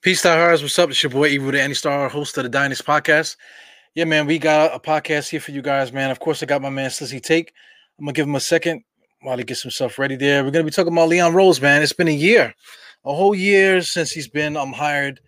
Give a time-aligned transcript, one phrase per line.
[0.00, 0.62] Peace, diehards.
[0.62, 0.90] What's up?
[0.90, 3.34] It's your boy Evil the Any Star, host of the Dynasty Podcast.
[3.96, 6.12] Yeah, man, we got a podcast here for you guys, man.
[6.12, 7.52] Of course, I got my man Sissy Take.
[7.98, 8.84] I'm gonna give him a second
[9.22, 10.44] while he gets himself ready there.
[10.44, 11.82] We're gonna be talking about Leon Rose, man.
[11.82, 12.54] It's been a year,
[13.04, 15.18] a whole year since he's been um hired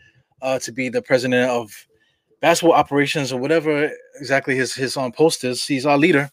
[0.41, 1.73] uh, to be the president of
[2.41, 5.67] basketball operations or whatever exactly his his on um, post is.
[5.67, 6.31] He's our leader.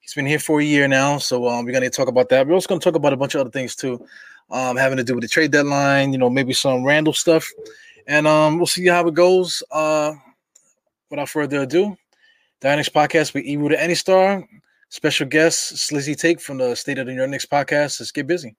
[0.00, 2.46] He's been here for a year now, so um, we're gonna talk about that.
[2.46, 4.06] We're also gonna talk about a bunch of other things too
[4.50, 7.48] um, having to do with the trade deadline, you know, maybe some Randle stuff.
[8.06, 9.62] And um, we'll see how it goes.
[9.70, 10.14] Uh,
[11.10, 11.96] without further ado,
[12.62, 14.46] Knicks podcast with Ewu to Any Star.
[14.90, 18.00] Special guest, Slizzy Take from the State of the New York Knicks podcast.
[18.00, 18.56] Let's get busy.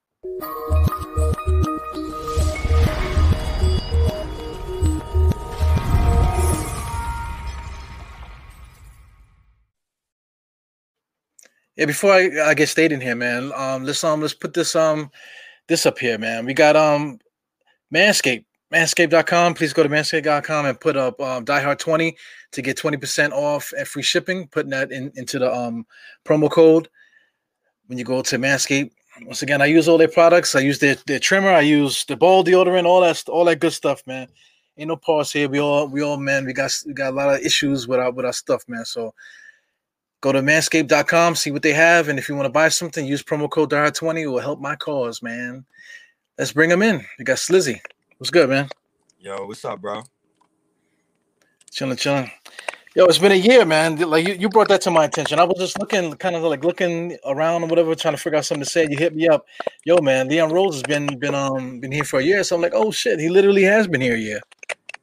[11.76, 14.76] Yeah, before I, I get stayed in here, man, um, let's um let's put this
[14.76, 15.10] um
[15.70, 16.46] this up here, man.
[16.46, 17.20] We got um
[17.94, 18.44] Manscaped,
[18.74, 19.54] manscaped.com.
[19.54, 22.14] Please go to manscaped.com and put up um, diehard20
[22.52, 24.48] to get 20% off and free shipping.
[24.48, 25.86] Putting that in into the um
[26.26, 26.90] promo code
[27.88, 28.92] when you go to Manscaped.
[29.26, 30.56] Once again, I use all their products.
[30.56, 31.50] I use their, their trimmer.
[31.50, 34.28] I use the ball deodorant, all that all that good stuff, man.
[34.78, 35.50] Ain't no pause here.
[35.50, 36.46] We all we all man.
[36.46, 38.86] We got we got a lot of issues with our with our stuff, man.
[38.86, 39.14] So
[40.22, 42.10] Go to manscaped.com, see what they have.
[42.10, 44.22] And if you want to buy something, use promo code DIEHARD20.
[44.22, 45.66] It will help my cause, man.
[46.38, 47.06] Let's bring them in.
[47.18, 47.80] We got Slizzy.
[48.18, 48.68] What's good, man?
[49.20, 50.04] Yo, what's up, bro?
[51.72, 52.30] Chilling, chilling.
[52.96, 53.98] Yo, it's been a year, man.
[53.98, 55.40] Like you, you brought that to my attention.
[55.40, 58.46] I was just looking, kind of like looking around or whatever, trying to figure out
[58.46, 58.88] something to say.
[58.90, 59.46] You hit me up,
[59.86, 60.28] yo, man.
[60.28, 62.90] Leon Rose has been been um been here for a year, so I'm like, oh
[62.92, 64.42] shit, he literally has been here a year.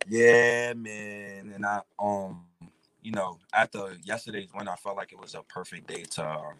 [0.08, 1.52] Yeah, man.
[1.54, 2.45] And I um
[3.06, 6.54] you know, after yesterday's win, I felt like it was a perfect day to um,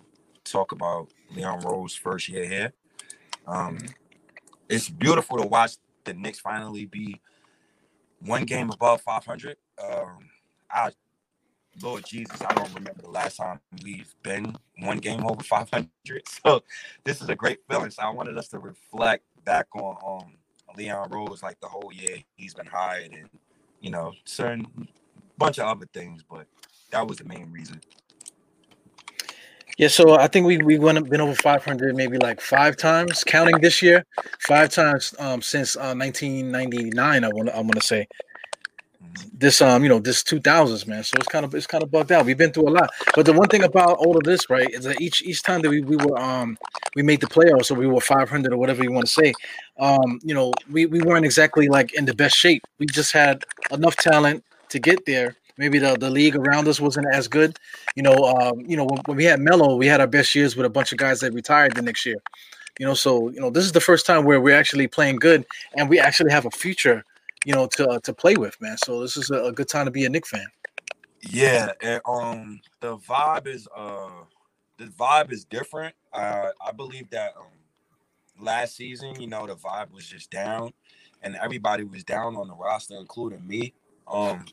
[0.45, 2.73] talk about Leon Rose first year here.
[3.49, 3.79] Um,
[4.69, 5.73] it's beautiful to watch
[6.05, 7.21] the Knicks finally be
[8.21, 9.57] one game above 500.
[9.83, 10.29] Um,
[10.71, 10.93] I,
[11.83, 15.89] Lord Jesus, I don't remember the last time we've been one game over 500.
[16.45, 16.63] So
[17.03, 17.91] this is a great feeling.
[17.91, 20.35] So I wanted us to reflect back on um,
[20.77, 23.29] Leon Rose, like the whole year he's been hired, and
[23.81, 24.89] you know, certain
[25.39, 26.47] bunch of other things, but
[26.91, 27.81] that was the main reason.
[29.79, 33.61] Yeah, so I think we we went been over 500 maybe like five times, counting
[33.61, 34.07] this year,
[34.41, 37.25] five times um, since uh, 1999.
[37.25, 38.09] I want I want to say
[39.03, 39.29] mm-hmm.
[39.35, 41.05] this um you know this 2000s man.
[41.05, 42.25] So it's kind of it's kind of bugged out.
[42.25, 44.85] We've been through a lot, but the one thing about all of this right is
[44.85, 46.57] that each each time that we, we were um
[46.95, 49.35] we made the playoffs, or we were 500 or whatever you want to say.
[49.79, 52.63] Um, you know, we we weren't exactly like in the best shape.
[52.79, 54.43] We just had enough talent
[54.77, 55.37] to get there.
[55.59, 57.59] Maybe the, the league around us wasn't as good.
[57.95, 60.55] You know, um, you know, when, when we had Melo, we had our best years
[60.55, 62.19] with a bunch of guys that retired the next year.
[62.79, 65.47] You know, so you know, this is the first time where we're actually playing good
[65.77, 67.03] and we actually have a future,
[67.47, 68.77] you know, to uh, to play with, man.
[68.85, 70.47] So this is a, a good time to be a Knick fan.
[71.23, 74.11] Yeah, and um the vibe is uh
[74.77, 75.95] the vibe is different.
[76.13, 80.75] Uh I believe that um last season, you know, the vibe was just down
[81.23, 83.73] and everybody was down on the roster, including me.
[84.07, 84.45] Um,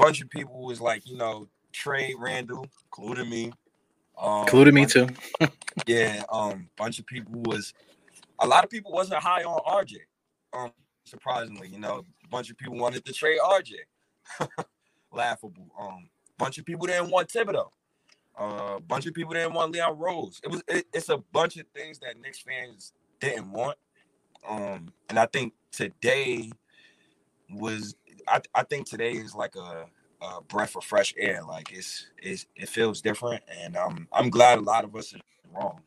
[0.00, 3.52] bunch of people was like, you know, trade Randle, including me.
[4.18, 5.08] Um, including me too.
[5.86, 7.72] yeah, um, bunch of people was
[8.38, 9.96] a lot of people wasn't high on RJ.
[10.52, 10.72] Um,
[11.04, 14.48] surprisingly, you know, a bunch of people wanted to trade RJ.
[15.12, 15.68] Laughable.
[15.78, 16.08] Um,
[16.38, 17.68] bunch of people didn't want Thibodeau.
[18.38, 20.40] A uh, bunch of people didn't want Leon Rose.
[20.42, 23.76] It was it, it's a bunch of things that Knicks fans didn't want.
[24.48, 26.50] Um, and I think today
[27.50, 27.94] was
[28.28, 29.86] I, I think today is like a,
[30.22, 31.42] a, breath of fresh air.
[31.46, 35.20] Like it's, it's it feels different, and um, I'm glad a lot of us are
[35.54, 35.80] wrong.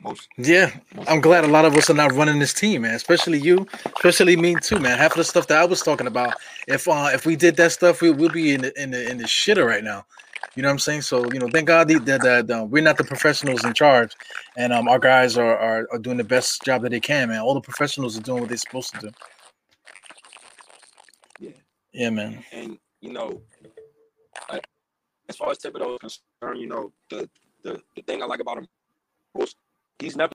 [0.00, 2.94] Most yeah, most I'm glad a lot of us are not running this team, man.
[2.94, 3.66] Especially you,
[3.96, 4.96] especially me too, man.
[4.96, 6.34] Half of the stuff that I was talking about,
[6.66, 9.18] if uh if we did that stuff, we will be in the in the in
[9.18, 10.06] the shitter right now.
[10.54, 11.02] You know what I'm saying?
[11.02, 14.14] So you know, thank God that, that we're not the professionals in charge,
[14.56, 17.40] and um our guys are, are are doing the best job that they can, man.
[17.40, 19.10] All the professionals are doing what they're supposed to do.
[21.92, 22.44] Yeah, man.
[22.52, 23.40] And you know,
[25.28, 27.28] as far as Thibodeau is concerned, you know, the
[27.62, 28.68] the, the thing I like about him
[29.98, 30.32] he's never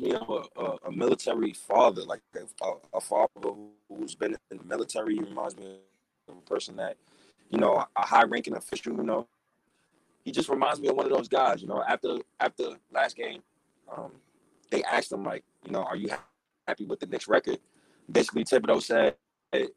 [0.00, 3.50] me a, a, a, military father, like a, a, father
[3.88, 5.14] who's been in the military.
[5.14, 5.78] He reminds me
[6.28, 6.96] of a person that,
[7.50, 9.28] you know, a high ranking official, you know.
[10.24, 13.42] He just reminds me of one of those guys, you know, after after last game,
[13.96, 14.10] um,
[14.70, 16.10] they asked him, like, you know, are you
[16.66, 17.58] happy with the Knicks record?
[18.10, 19.14] Basically, Thibodeau said,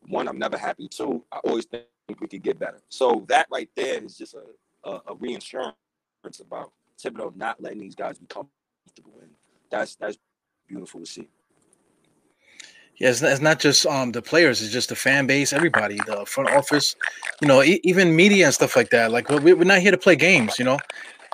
[0.07, 0.87] one, I'm never happy.
[0.87, 2.79] Two, I always think we could get better.
[2.89, 5.75] So that right there is just a, a, a reinsurance
[6.39, 6.71] about
[7.01, 9.31] Thibodeau not letting these guys be comfortable, and
[9.71, 10.17] that's that's
[10.67, 11.27] beautiful to see.
[12.97, 15.99] Yeah, it's not, it's not just um the players; it's just the fan base, everybody,
[16.05, 16.95] the front office,
[17.41, 19.11] you know, e- even media and stuff like that.
[19.11, 20.79] Like we're, we're not here to play games, you know.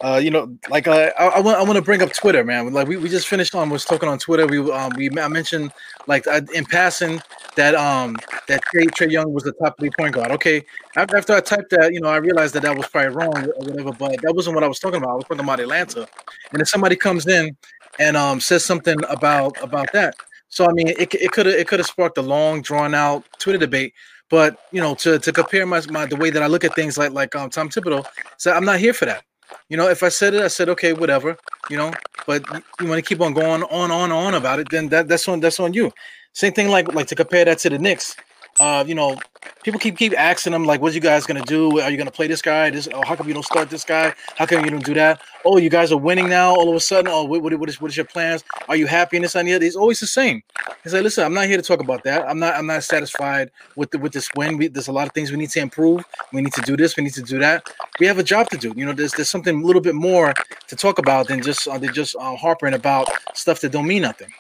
[0.04, 2.74] Uh, you know, like uh, I, I want I want to bring up Twitter, man.
[2.74, 4.46] Like we, we just finished on was talking on Twitter.
[4.46, 5.72] We um we I mentioned
[6.08, 7.22] like I, in passing
[7.56, 10.32] that um that Trey, Trae Young was the top three point guard.
[10.32, 10.66] Okay,
[10.96, 13.92] after, I typed that, you know, I realized that that was probably wrong or whatever,
[13.94, 15.12] but that wasn't what I was talking about.
[15.12, 16.08] I was talking about Atlanta,
[16.52, 17.56] and if somebody comes in
[17.98, 20.16] and um says something about about that,
[20.50, 23.24] so I mean, it it could have it could have sparked a long drawn out
[23.40, 23.94] Twitter debate.
[24.30, 26.98] But you know, to to compare my, my the way that I look at things,
[26.98, 28.06] like like um Tom Thibodeau
[28.38, 29.24] so I'm not here for that.
[29.70, 31.38] You know, if I said it, I said okay, whatever.
[31.70, 31.94] You know,
[32.28, 32.44] but
[32.80, 35.40] you want to keep on going on, on, on about it, then that, that's on
[35.40, 35.92] that's on you.
[36.34, 38.16] Same thing like like to compare that to the Knicks.
[38.60, 39.18] Uh, you know,
[39.64, 41.82] people keep keep asking them like, "What you guys gonna do?
[41.82, 42.70] Are you gonna play this guy?
[42.70, 42.88] This?
[42.94, 44.14] Oh, how come you don't start this guy?
[44.38, 45.22] How come you don't do that?
[45.44, 46.56] Oh, you guys are winning now.
[46.56, 48.44] All of a sudden, oh, what, what, is what is your plans?
[48.70, 49.66] Are you happy in this and the other?
[49.66, 50.42] It's always the same.
[50.84, 52.28] It's like, listen, I'm not here to talk about that.
[52.28, 54.58] I'm not I'm not satisfied with the, with this win.
[54.58, 56.06] We, there's a lot of things we need to improve.
[56.32, 56.96] We need to do this.
[56.96, 57.70] We need to do that.
[58.00, 58.74] We have a job to do.
[58.76, 60.34] You know, there's there's something a little bit more
[60.68, 64.04] to talk about than just uh, than just uh, harping about stuff that don't mean
[64.04, 64.32] nothing.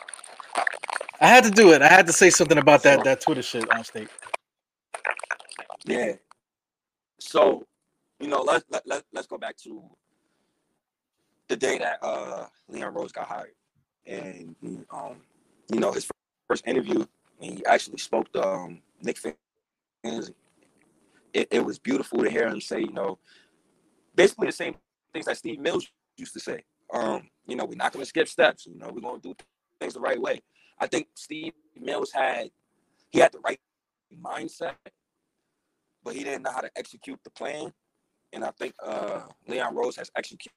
[1.25, 1.81] I had to do it.
[1.81, 4.09] I had to say something about that that Twitter shit on state.
[5.83, 6.13] Yeah.
[7.19, 7.65] So,
[8.19, 9.81] you know, let's let, let, let's go back to
[11.47, 13.55] the day that uh Leon Rose got hired.
[14.05, 14.55] And
[14.91, 15.15] um,
[15.73, 16.07] you know, his
[16.47, 17.03] first interview,
[17.39, 20.31] he actually spoke to um Knick fans.
[21.33, 23.17] It, it was beautiful to hear him say, you know,
[24.15, 24.75] basically the same
[25.11, 25.87] things that Steve Mills
[26.17, 26.63] used to say.
[26.93, 29.33] Um, you know, we're not gonna skip steps, you know, we're gonna do
[29.79, 30.43] things the right way.
[30.79, 32.51] I think Steve Mills had
[33.11, 33.59] he had the right
[34.21, 34.75] mindset,
[36.03, 37.73] but he didn't know how to execute the plan.
[38.33, 40.51] And I think uh, Leon Rose has executed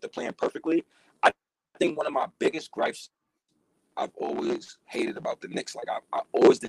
[0.00, 0.84] the plan perfectly.
[1.22, 1.30] I
[1.78, 3.10] think one of my biggest gripes
[3.96, 6.60] I've always hated about the Knicks, like I, I always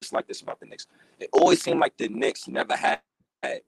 [0.00, 0.86] dislike this about the Knicks.
[1.20, 3.00] It always seemed like the Knicks never had,
[3.42, 3.60] had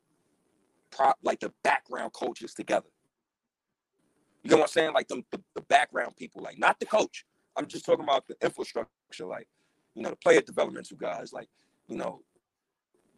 [0.91, 2.89] prop like the background coaches together.
[4.43, 4.93] You know what I'm saying?
[4.93, 7.25] Like the, the, the background people, like not the coach.
[7.57, 9.49] I'm just talking about the infrastructure, like
[9.95, 11.49] you know, the player developmental guys, like
[11.89, 12.23] you know,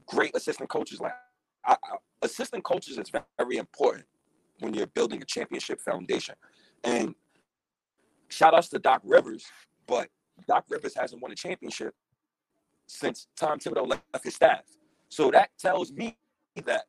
[0.06, 1.00] great assistant coaches.
[1.00, 1.14] Like
[1.64, 4.06] I, I, assistant coaches is very important
[4.60, 6.34] when you're building a championship foundation.
[6.84, 7.14] And
[8.28, 9.44] shout outs to Doc Rivers,
[9.86, 10.08] but
[10.46, 11.94] Doc Rivers hasn't won a championship
[12.86, 14.62] since Tom Thibodeau left his staff.
[15.08, 16.16] So that tells me
[16.64, 16.84] that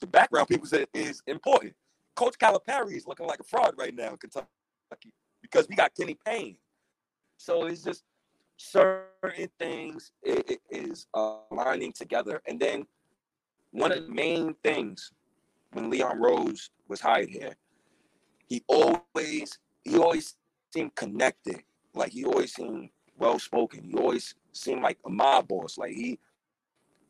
[0.00, 1.74] the background people is important.
[2.14, 5.12] Coach Calipari is looking like a fraud right now in Kentucky
[5.54, 6.56] because we got Kenny Payne.
[7.36, 8.02] So it's just
[8.56, 12.42] certain things it, it is aligning together.
[12.46, 12.86] And then
[13.70, 15.12] one of the main things
[15.72, 17.54] when Leon Rose was hired here,
[18.48, 20.36] he always he always
[20.72, 21.62] seemed connected.
[21.94, 23.84] Like he always seemed well spoken.
[23.84, 25.78] He always seemed like a mob boss.
[25.78, 26.18] Like he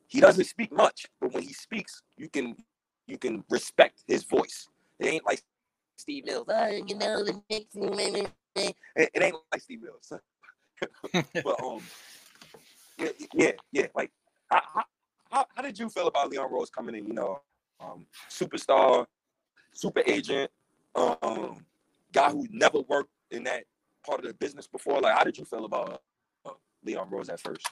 [0.06, 2.56] he doesn't speak much, but when he speaks, you can
[3.06, 4.68] you can respect his voice.
[4.98, 5.42] It ain't like
[5.96, 6.46] Steve Mills.
[6.48, 7.74] Oh, you know the Knicks.
[7.74, 10.12] It, it ain't like Steve Mills.
[11.12, 11.80] but um,
[13.34, 13.86] yeah, yeah.
[13.94, 14.10] Like,
[14.50, 14.84] how,
[15.30, 17.06] how, how did you feel about Leon Rose coming in?
[17.06, 17.40] You know,
[17.80, 19.06] um, superstar,
[19.72, 20.50] super agent,
[20.94, 21.64] um,
[22.12, 23.64] guy who never worked in that
[24.06, 25.00] part of the business before.
[25.00, 26.02] Like, how did you feel about
[26.44, 26.50] uh,
[26.84, 27.66] Leon Rose at first?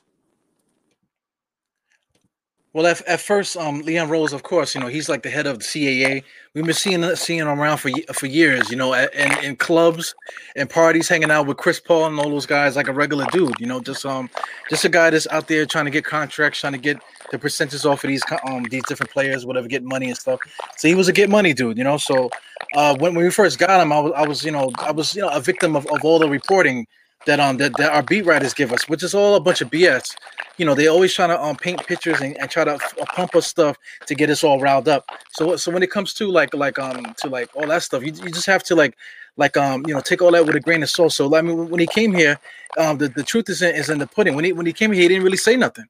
[2.74, 5.46] Well, at, at first, um, Leon Rose, of course, you know he's like the head
[5.46, 6.24] of the CAA.
[6.54, 10.14] We've been seeing seeing him around for for years, you know, in, in clubs
[10.56, 13.60] and parties, hanging out with Chris Paul and all those guys, like a regular dude,
[13.60, 14.30] you know, just um,
[14.70, 16.98] just a guy that's out there trying to get contracts, trying to get
[17.30, 20.40] the percentages off of these um these different players, whatever, get money and stuff.
[20.78, 21.98] So he was a get money dude, you know.
[21.98, 22.30] So
[22.74, 25.14] uh, when when we first got him, I was I was you know I was
[25.14, 26.86] you know a victim of, of all the reporting
[27.26, 29.70] that um that, that our beat writers give us, which is all a bunch of
[29.70, 30.16] BS.
[30.58, 33.34] You know, they always trying to um paint pictures and, and try to uh, pump
[33.36, 35.06] us stuff to get us all riled up.
[35.30, 38.12] So so when it comes to like like um to like all that stuff, you,
[38.12, 38.96] you just have to like
[39.36, 41.12] like um you know take all that with a grain of salt.
[41.12, 42.38] So I mean when he came here,
[42.76, 44.34] um the, the truth is in, is in the pudding.
[44.34, 45.86] When he when he came here, he didn't really say nothing.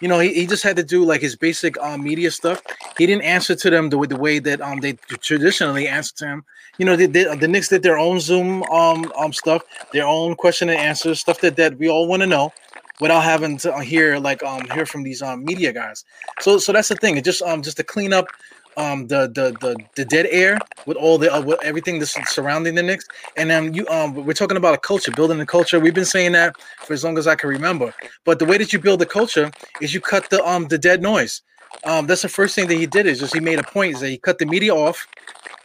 [0.00, 2.62] You know, he, he just had to do like his basic um, media stuff.
[2.96, 6.26] He didn't answer to them the way the way that um they traditionally answer to
[6.26, 6.44] him.
[6.78, 10.34] You know, they, they, the Knicks did their own Zoom um um stuff, their own
[10.36, 12.54] question and answers, stuff that that we all want to know,
[12.98, 16.04] without having to hear like um hear from these um media guys.
[16.38, 17.16] So so that's the thing.
[17.16, 18.30] It just um just to clean up
[18.76, 22.74] um the the the, the dead air with all the uh, with everything that's surrounding
[22.74, 23.08] the Knicks.
[23.36, 25.80] And then you um we're talking about a culture, building a culture.
[25.80, 27.94] We've been saying that for as long as I can remember.
[28.24, 31.02] But the way that you build the culture is you cut the um the dead
[31.02, 31.42] noise.
[31.84, 34.00] Um, that's the first thing that he did is just he made a point is
[34.00, 35.08] that he cut the media off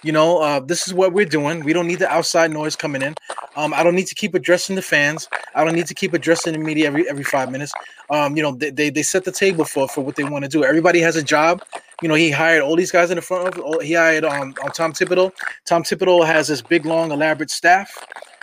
[0.04, 1.64] You know, uh, this is what we're doing.
[1.64, 3.14] We don't need the outside noise coming in.
[3.56, 5.28] Um, I don't need to keep addressing the fans.
[5.54, 7.72] I don't need to keep addressing the media every every five minutes.
[8.10, 10.50] Um, you know, they, they, they set the table for for what they want to
[10.50, 10.64] do.
[10.64, 11.62] Everybody has a job.
[12.02, 13.82] You know, he hired all these guys in the front of.
[13.82, 15.32] He hired um, um Tom Thibodeau.
[15.66, 17.96] Tom Thibodeau has this big, long, elaborate staff.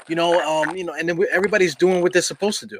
[0.08, 2.78] You know, um, you know, and then everybody's doing what they're supposed to do.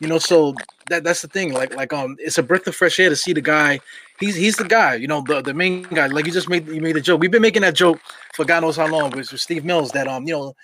[0.00, 0.54] You know, so
[0.88, 1.52] that that's the thing.
[1.52, 3.78] Like like um, it's a breath of fresh air to see the guy
[4.20, 6.06] he's he's the guy, you know, the, the main guy.
[6.06, 7.20] Like you just made you made a joke.
[7.20, 8.00] We've been making that joke
[8.34, 10.54] for God knows how long with, with Steve Mills that um, you know,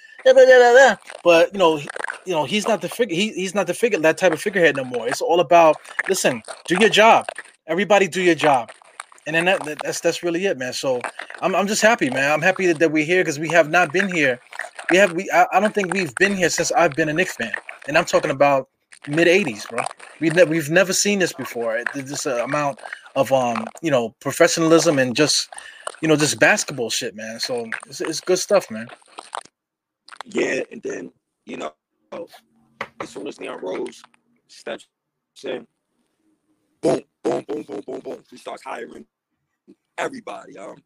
[1.22, 1.88] but you know, he,
[2.24, 4.76] you know, he's not the figure he, he's not the figure that type of figurehead
[4.76, 5.06] no more.
[5.06, 5.76] It's all about
[6.08, 7.26] listen, do your job.
[7.66, 8.70] Everybody do your job.
[9.26, 10.72] And then that, that that's that's really it, man.
[10.72, 11.00] So
[11.40, 12.30] I'm I'm just happy, man.
[12.30, 14.40] I'm happy that, that we're here because we have not been here.
[14.90, 17.36] We have we I, I don't think we've been here since I've been a Knicks
[17.36, 17.52] fan.
[17.86, 18.68] And I'm talking about
[19.08, 19.82] mid 80s, bro.
[20.20, 21.82] We've, ne- we've never seen this before.
[21.94, 22.80] This uh, amount
[23.16, 25.50] of um, you know, professionalism and just
[26.02, 27.40] you know, just basketball shit, man.
[27.40, 28.88] So it's, it's good stuff, man.
[30.24, 31.12] Yeah, and then
[31.46, 31.74] you know,
[33.00, 34.02] as soon as Leon Rose
[34.48, 34.88] steps
[35.44, 35.66] in,
[36.82, 39.06] boom, boom, boom, boom, boom, boom, he starts hiring
[39.98, 40.58] everybody.
[40.58, 40.76] Um,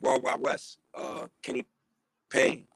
[0.00, 1.66] World Wide Wes, uh, Kenny
[2.30, 2.66] Payne,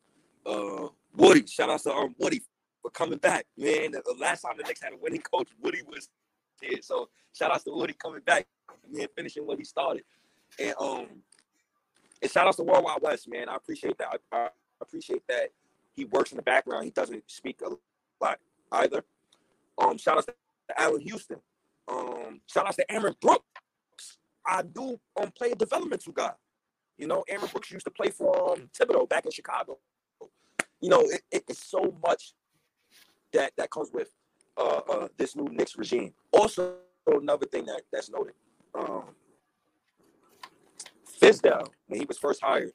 [0.47, 1.47] uh, Woody.
[1.47, 2.43] Shout out to um, Woody
[2.83, 3.93] for coming back, man.
[3.93, 6.09] The last time the Knicks had a winning coach, Woody was
[6.81, 8.47] So shout out to Woody coming back,
[8.91, 10.05] man, finishing what he started.
[10.59, 11.07] And um,
[12.21, 13.49] and shout out to World Wide Wes, man.
[13.49, 14.21] I appreciate that.
[14.33, 14.49] I, I
[14.81, 15.51] appreciate that
[15.93, 16.85] he works in the background.
[16.85, 17.71] He doesn't speak a
[18.25, 18.39] lot
[18.71, 19.05] either.
[19.79, 20.35] Um, shout out to
[20.81, 21.39] Allan Houston.
[21.89, 23.45] Um, shout out to Aaron Brooks.
[24.47, 26.33] I do um play a developmental guy.
[26.99, 29.79] You know, Aaron Brooks used to play for um, Thibodeau back in Chicago.
[30.81, 32.35] You know, it, it, it's so much
[33.33, 34.11] that that comes with
[34.57, 36.13] uh, uh, this new Knicks regime.
[36.33, 38.35] Also, another thing that that's noted,
[38.75, 39.05] um,
[41.21, 42.73] Fizdale, when he was first hired,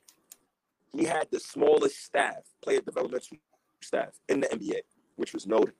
[0.91, 3.38] he had the smallest staff, player developmental
[3.81, 4.79] staff in the NBA,
[5.15, 5.74] which was noted.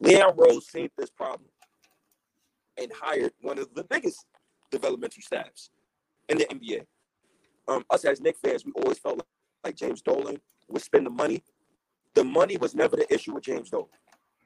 [0.00, 1.48] Leon Rose seen this problem
[2.78, 4.24] and hired one of the biggest
[4.70, 5.70] developmental staffs
[6.28, 6.86] in the NBA.
[7.68, 9.26] Um, us as Knicks fans, we always felt like,
[9.64, 11.42] like James Dolan would spend the money
[12.14, 13.88] the money was never the issue with James Dolan.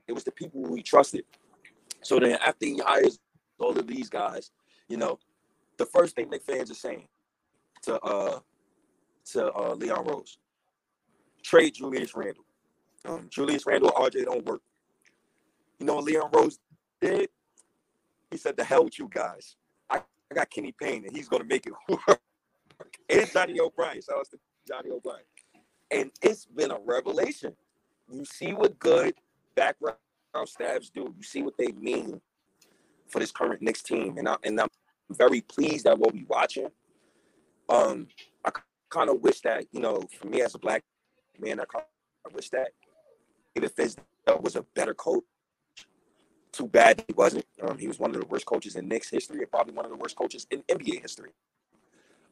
[0.09, 1.25] It was the people we trusted.
[2.03, 3.19] So then after he hires
[3.59, 4.51] all of these guys,
[4.89, 5.19] you know,
[5.79, 7.09] the first thing Knick fans are saying
[7.83, 8.41] to uh
[9.33, 10.39] to uh Leon Rose,
[11.43, 12.45] trade Julius Randle.
[13.07, 14.63] Um, Julius Randle RJ don't work.
[15.79, 16.59] You know Leon Rose
[17.01, 17.31] did?
[18.31, 19.57] He said, "The hell with you guys.
[19.91, 19.99] I,
[20.31, 22.21] I got Kenny Payne, and he's gonna make it work."
[23.09, 24.05] and Johnny Bryant.
[24.05, 24.35] So it's
[24.69, 25.27] Johnny Bryant
[25.93, 27.55] and it's been a revelation.
[28.13, 29.15] You see what good
[29.57, 29.97] background
[30.47, 31.15] staffs do.
[31.17, 32.21] You see what they mean
[33.09, 34.69] for this current Knicks team, and I and I'm
[35.11, 36.69] very pleased that we'll be watching.
[37.69, 38.09] Um,
[38.45, 38.51] I
[38.91, 40.83] kind of wish that you know, for me as a black
[41.39, 42.69] man, I, I wish that
[43.55, 45.25] David Fizdale was a better coach.
[46.53, 47.47] Too bad he wasn't.
[47.67, 49.91] Um, he was one of the worst coaches in Knicks history, and probably one of
[49.91, 51.31] the worst coaches in NBA history.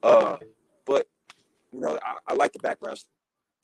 [0.03, 0.37] Uh,
[0.87, 1.07] but
[1.73, 3.03] you know, I, I like the background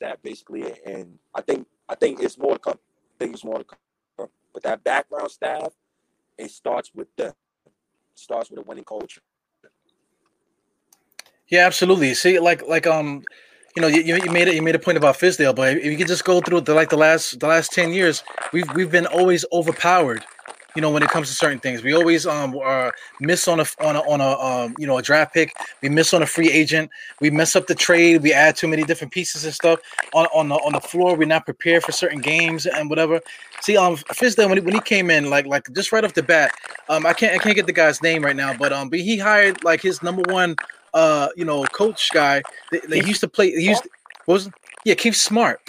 [0.00, 2.78] that basically, and I think I think it's more to come.
[3.20, 4.28] It's more to come.
[4.54, 5.72] But that background staff,
[6.38, 7.34] it starts with the
[8.14, 9.20] starts with a winning culture.
[11.48, 12.14] Yeah, absolutely.
[12.14, 13.24] See, like like um,
[13.76, 14.54] you know, you, you made it.
[14.54, 16.90] You made a point about Fizdale, but if you could just go through the like
[16.90, 18.22] the last the last ten years,
[18.52, 20.24] we've we've been always overpowered
[20.78, 21.82] you know, when it comes to certain things.
[21.82, 25.02] We always um uh, miss on a on a on a um you know a
[25.02, 25.52] draft pick.
[25.82, 26.88] We miss on a free agent.
[27.20, 28.22] We mess up the trade.
[28.22, 29.80] We add too many different pieces and stuff
[30.14, 31.16] on on the on the floor.
[31.16, 33.20] We're not prepared for certain games and whatever.
[33.60, 36.22] See, um, Fizdale when he, when he came in, like like just right off the
[36.22, 36.52] bat,
[36.88, 39.18] um, I can't I can't get the guy's name right now, but um, but he
[39.18, 40.54] hired like his number one
[40.94, 42.40] uh you know coach guy.
[42.70, 43.50] They, he used to play.
[43.50, 43.90] He used to,
[44.28, 44.48] was
[44.84, 45.60] yeah Keith Smart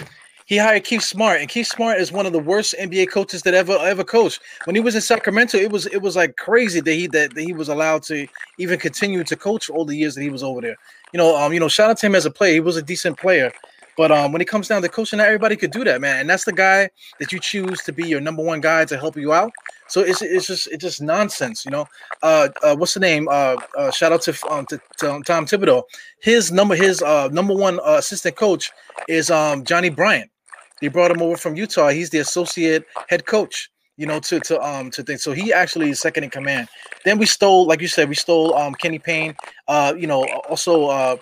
[0.50, 3.53] he hired Keith Smart, and Keith Smart is one of the worst NBA coaches that
[3.53, 4.41] ever ever coached.
[4.63, 7.44] When he was in Sacramento, it was it was like crazy that he that, that
[7.44, 8.25] he was allowed to
[8.58, 10.75] even continue to coach all the years that he was over there.
[11.13, 12.53] You know, um, you know, shout out to him as a player.
[12.53, 13.51] He was a decent player.
[13.96, 16.22] But um, when it comes down to coaching, not everybody could do that, man.
[16.22, 16.89] And that's the guy
[17.20, 19.51] that you choose to be your number one guy to help you out.
[19.88, 21.86] So it's, it's just it's just nonsense, you know.
[22.24, 23.27] Uh, uh what's the name?
[23.29, 25.84] Uh, uh shout out to um to, to um, Tom Thibodeau.
[26.24, 28.72] His number his uh number one uh, assistant coach
[29.08, 30.32] is um Johnny Bryant.
[30.81, 31.89] They brought him over from Utah.
[31.89, 35.19] He's the associate head coach, you know, to to um to think.
[35.19, 36.67] So he actually is second in command.
[37.05, 39.36] Then we stole, like you said, we stole um Kenny Payne.
[39.67, 41.17] Uh, you know, also uh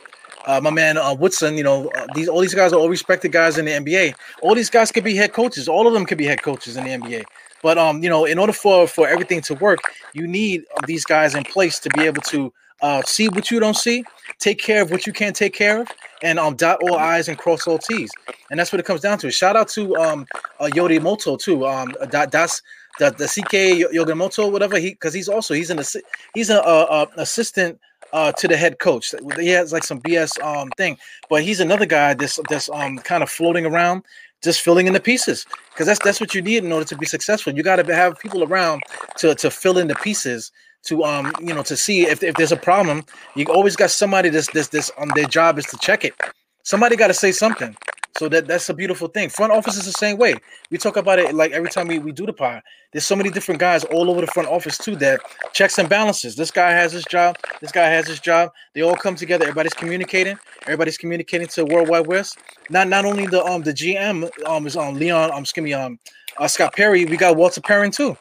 [0.45, 3.33] uh, my man uh, Woodson, you know, uh, these all these guys are all respected
[3.33, 4.15] guys in the NBA.
[4.41, 5.67] All these guys could be head coaches.
[5.67, 7.25] All of them could be head coaches in the NBA.
[7.61, 9.79] But um, you know, in order for for everything to work,
[10.13, 13.75] you need these guys in place to be able to uh, see what you don't
[13.75, 14.03] see,
[14.39, 15.87] take care of what you can't take care of,
[16.23, 18.11] and um dot all I's and cross all T's.
[18.49, 19.31] And that's what it comes down to.
[19.31, 20.25] Shout out to um
[20.59, 21.65] uh, Yoshimoto too.
[21.65, 22.61] Um that that's
[22.99, 26.03] the the CK Yoshimoto, whatever he because he's also he's an assi-
[26.33, 27.79] he's a, a, a assistant
[28.13, 29.13] uh, to the head coach.
[29.37, 30.97] He has like some BS um thing,
[31.29, 34.03] but he's another guy that's that's um kind of floating around,
[34.43, 37.05] just filling in the pieces because that's that's what you need in order to be
[37.05, 37.53] successful.
[37.53, 38.81] You got to have people around
[39.17, 40.51] to to fill in the pieces
[40.83, 43.03] to um you know to see if, if there's a problem.
[43.35, 46.13] You always got somebody that's this this um their job is to check it.
[46.63, 47.75] Somebody got to say something.
[48.17, 49.29] So that that's a beautiful thing.
[49.29, 50.33] Front office is the same way.
[50.71, 52.63] We talk about it like every time we, we do the pod.
[52.91, 55.21] There's so many different guys all over the front office too that
[55.53, 56.35] checks and balances.
[56.35, 57.37] This guy has his job.
[57.61, 58.49] This guy has his job.
[58.73, 59.43] They all come together.
[59.43, 60.37] Everybody's communicating.
[60.63, 62.35] Everybody's communicating to World Wide Wes.
[62.71, 65.73] Not not only the um the GM um is on um, Leon um excuse me
[65.73, 65.99] um
[66.39, 67.05] uh, Scott Perry.
[67.05, 68.17] We got Walter Perrin too.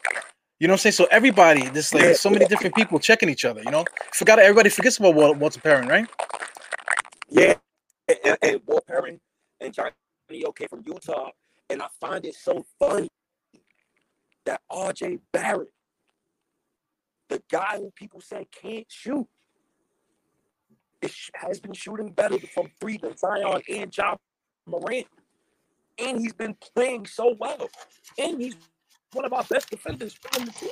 [0.59, 0.93] You know what I'm saying?
[0.93, 3.61] So everybody, this like so many different people checking each other.
[3.63, 6.07] You know, forgot everybody forgets about Walter Perrin, right?
[7.29, 7.55] Yeah,
[8.23, 9.19] and, and Walter Perrin
[9.61, 9.91] and Johnny
[10.45, 11.29] OK from Utah.
[11.69, 13.09] And I find it so funny
[14.45, 15.71] that RJ Barrett,
[17.29, 19.27] the guy who people say can't shoot,
[21.35, 24.15] has been shooting better from three than Zion and Ja
[24.65, 25.05] Morant.
[25.99, 27.67] And he's been playing so well.
[28.17, 28.55] And he's
[29.17, 30.69] one of our best defenders the team.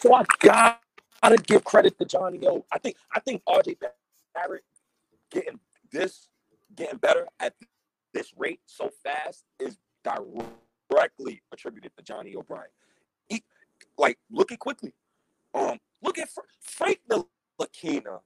[0.00, 2.66] So I gotta give credit to Johnny O.
[2.72, 3.78] I think I think RJ
[4.34, 4.64] Barrett
[5.30, 5.60] getting
[5.92, 6.28] this,
[6.76, 7.54] getting better at
[8.12, 9.78] this rate so fast is
[10.90, 12.70] directly attributed to Johnny Bryant.
[13.28, 13.42] He,
[13.98, 14.94] like, look at Quickley.
[15.54, 16.28] Um, look at
[16.60, 18.20] Frank Ntilikina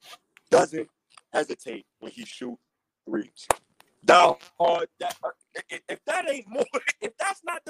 [0.51, 0.89] doesn't
[1.33, 2.63] hesitate when he shoots
[3.09, 3.47] threes.
[4.61, 5.31] Uh, that, uh,
[5.89, 6.65] if that ain't more,
[7.01, 7.65] if that's not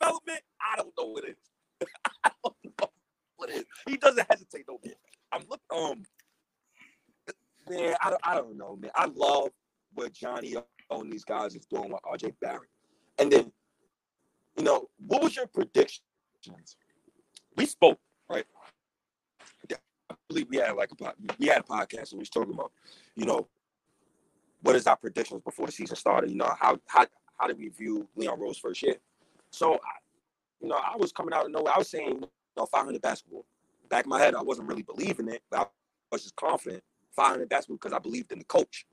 [0.00, 1.36] development, I don't know what it
[1.80, 1.88] is.
[2.24, 2.90] I don't know
[3.36, 3.64] what it is.
[3.86, 4.94] He doesn't hesitate no more.
[5.32, 6.02] I'm looking, um,
[7.68, 8.90] man, I, I don't know, man.
[8.94, 9.50] I love
[9.94, 10.56] what Johnny
[10.90, 12.70] on these guys is doing with RJ Barrett.
[13.18, 13.52] And then,
[14.56, 16.02] you know, what was your predictions?
[17.56, 18.44] We spoke, right?
[20.10, 22.72] I believe we had like a we had a podcast and we was talking about,
[23.16, 23.48] you know,
[24.62, 26.30] what is our predictions before the season started?
[26.30, 27.06] You know, how how
[27.38, 28.96] how did we view Leon Rose first year?
[29.54, 29.78] So,
[30.60, 31.74] you know, I was coming out of nowhere.
[31.74, 33.46] I was saying, you know, 500 basketball.
[33.88, 35.66] Back in my head, I wasn't really believing it, but I
[36.10, 36.82] was just confident
[37.14, 38.86] 500 basketball because I believed in the coach.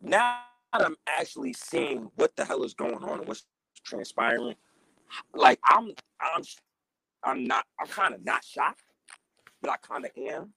[0.00, 0.40] Now
[0.72, 3.44] I'm actually seeing what the hell is going on and what's
[3.84, 4.54] transpiring,
[5.34, 6.42] like I'm I'm
[7.24, 8.84] I'm not I'm kind of not shocked,
[9.60, 10.52] but I kind of am.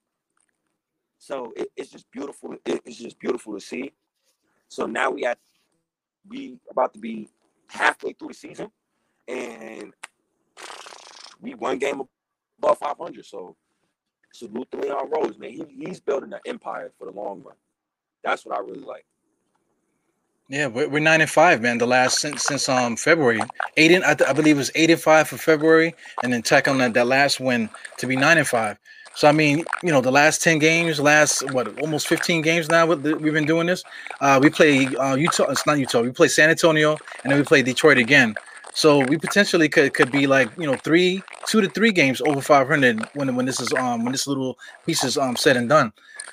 [1.18, 2.54] So it, it's just beautiful.
[2.64, 3.92] It, it's just beautiful to see.
[4.68, 5.38] So now we had
[6.28, 7.28] we about to be
[7.68, 8.70] halfway through the season,
[9.28, 9.92] and
[11.40, 12.02] we one game
[12.58, 13.24] above 500.
[13.24, 13.56] So
[14.32, 15.50] salute to Leon Rose, man.
[15.50, 17.56] He, he's building an empire for the long run.
[18.22, 19.04] That's what I really like.
[20.48, 21.78] Yeah, we're, we're nine and five, man.
[21.78, 23.40] The last since since um February,
[23.78, 26.68] eight and I, I believe it was eight and five for February, and then tack
[26.68, 28.78] on that that last win to be nine and five.
[29.14, 32.84] So I mean, you know, the last ten games, last what almost fifteen games now.
[32.84, 33.84] We've been doing this.
[34.20, 35.44] Uh, we play uh, Utah.
[35.44, 36.02] It's not Utah.
[36.02, 38.34] We play San Antonio, and then we play Detroit again.
[38.74, 42.40] So we potentially could could be like you know three, two to three games over
[42.40, 45.68] five hundred when when this is um when this little piece is um said and
[45.68, 45.92] done.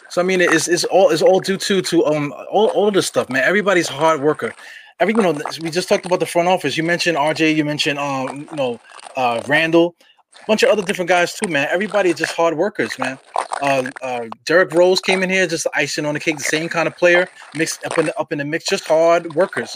[0.10, 2.94] So I mean, it's it's all it's all due to to um all, all of
[2.96, 3.44] this stuff, man.
[3.44, 4.54] Everybody's hard worker.
[5.00, 6.76] Every you know, we just talked about the front office.
[6.78, 7.56] You mentioned RJ.
[7.56, 8.80] You mentioned um you know
[9.16, 9.96] uh Randle,
[10.42, 11.68] a bunch of other different guys too, man.
[11.70, 13.20] Everybody is just hard workers, man.
[13.62, 16.88] Uh, uh Derrick Rose came in here just icing on the cake, the same kind
[16.88, 19.76] of player, mixed up in the up in the mix, just hard workers.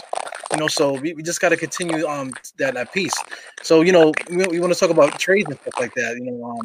[0.52, 3.14] You know, so we, we just got to continue um that, that piece.
[3.62, 6.16] So you know, we, we want to talk about trades and stuff like that.
[6.16, 6.60] You know, um,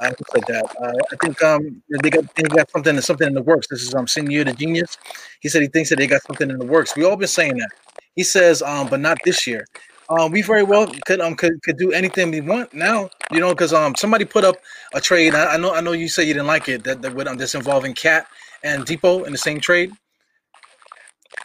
[0.00, 0.64] I said that.
[0.82, 3.68] Uh, I think um they got they got something something in the works.
[3.68, 4.96] This is um Senior the genius.
[5.40, 6.96] He said he thinks that they got something in the works.
[6.96, 7.70] We all been saying that.
[8.14, 9.66] He says um, but not this year.
[10.08, 13.50] Um, we very well could um could, could do anything we want now, you know,
[13.50, 14.56] because um somebody put up
[14.94, 15.34] a trade.
[15.34, 17.36] I, I, know I know you say you didn't like it that that with um,
[17.36, 18.26] this involving KAT
[18.62, 19.92] and Dipo in the same trade.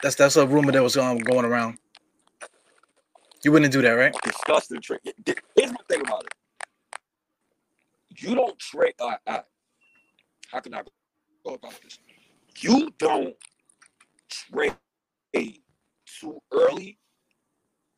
[0.04, 1.80] That's that's a rumor that was um going around.
[3.44, 4.16] You wouldn't do that, right?
[4.24, 5.00] Disgusting trade.
[5.26, 6.34] Here's my thing about it.
[8.22, 8.94] You don't trade.
[9.00, 9.40] Uh, uh,
[10.52, 10.84] how can I
[11.44, 11.98] go about this?
[12.60, 13.36] You don't
[14.30, 14.76] trade
[16.20, 17.00] too early,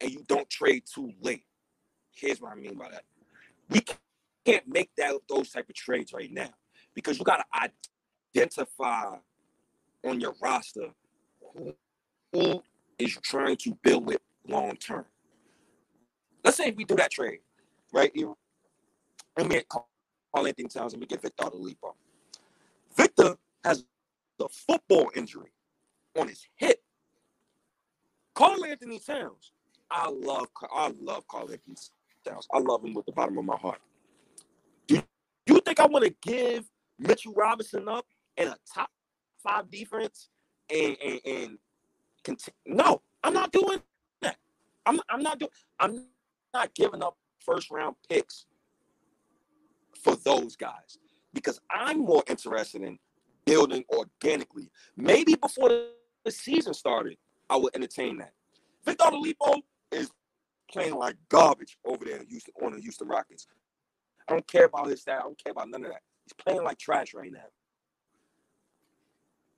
[0.03, 1.45] and you don't trade too late.
[2.13, 3.03] Here's what I mean by that.
[3.69, 3.81] We
[4.45, 6.49] can't make that those type of trades right now
[6.93, 7.71] because you got to
[8.35, 9.15] identify
[10.05, 10.89] on your roster
[12.33, 12.61] who,
[12.99, 15.05] is trying to build with long term.
[16.43, 17.39] Let's say we do that trade,
[17.91, 18.11] right?
[18.13, 18.37] You,
[19.37, 19.61] and we
[20.35, 21.93] Anthony Towns and we get Victor Oladipo.
[22.95, 23.85] Victor has
[24.39, 25.51] a football injury
[26.17, 26.81] on his hip.
[28.35, 29.51] Karl-Anthony Towns.
[29.91, 31.75] I love I love Karl-Anthony
[32.27, 32.47] Towns.
[32.53, 33.79] I love him with the bottom of my heart.
[34.87, 36.65] Do you think I want to give
[36.99, 38.05] Mitchell Robinson up
[38.37, 38.89] in a top
[39.43, 40.29] five defense
[40.69, 41.57] and and, and
[42.23, 42.55] continue?
[42.65, 43.81] No, I'm not doing
[44.21, 44.37] that.
[44.85, 45.51] I'm I'm not doing.
[45.79, 46.05] I'm
[46.53, 48.45] not giving up first round picks
[50.01, 50.97] for those guys
[51.33, 52.99] because I'm more interested in
[53.45, 54.71] building organically.
[54.95, 55.69] Maybe before
[56.23, 57.17] the season started,
[57.49, 58.33] I would entertain that.
[58.85, 59.61] Victor Oladipo
[59.93, 60.11] is
[60.71, 63.47] playing like garbage over there in Houston on the Houston Rockets.
[64.27, 65.19] I don't care about his stat.
[65.19, 66.01] I don't care about none of that.
[66.25, 67.45] He's playing like trash right now.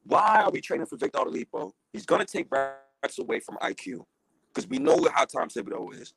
[0.04, 1.72] Why are we trading for Victor Oladipo?
[1.94, 4.04] He's gonna take reps away from IQ
[4.54, 6.14] because we know how Tom Thibodeau is.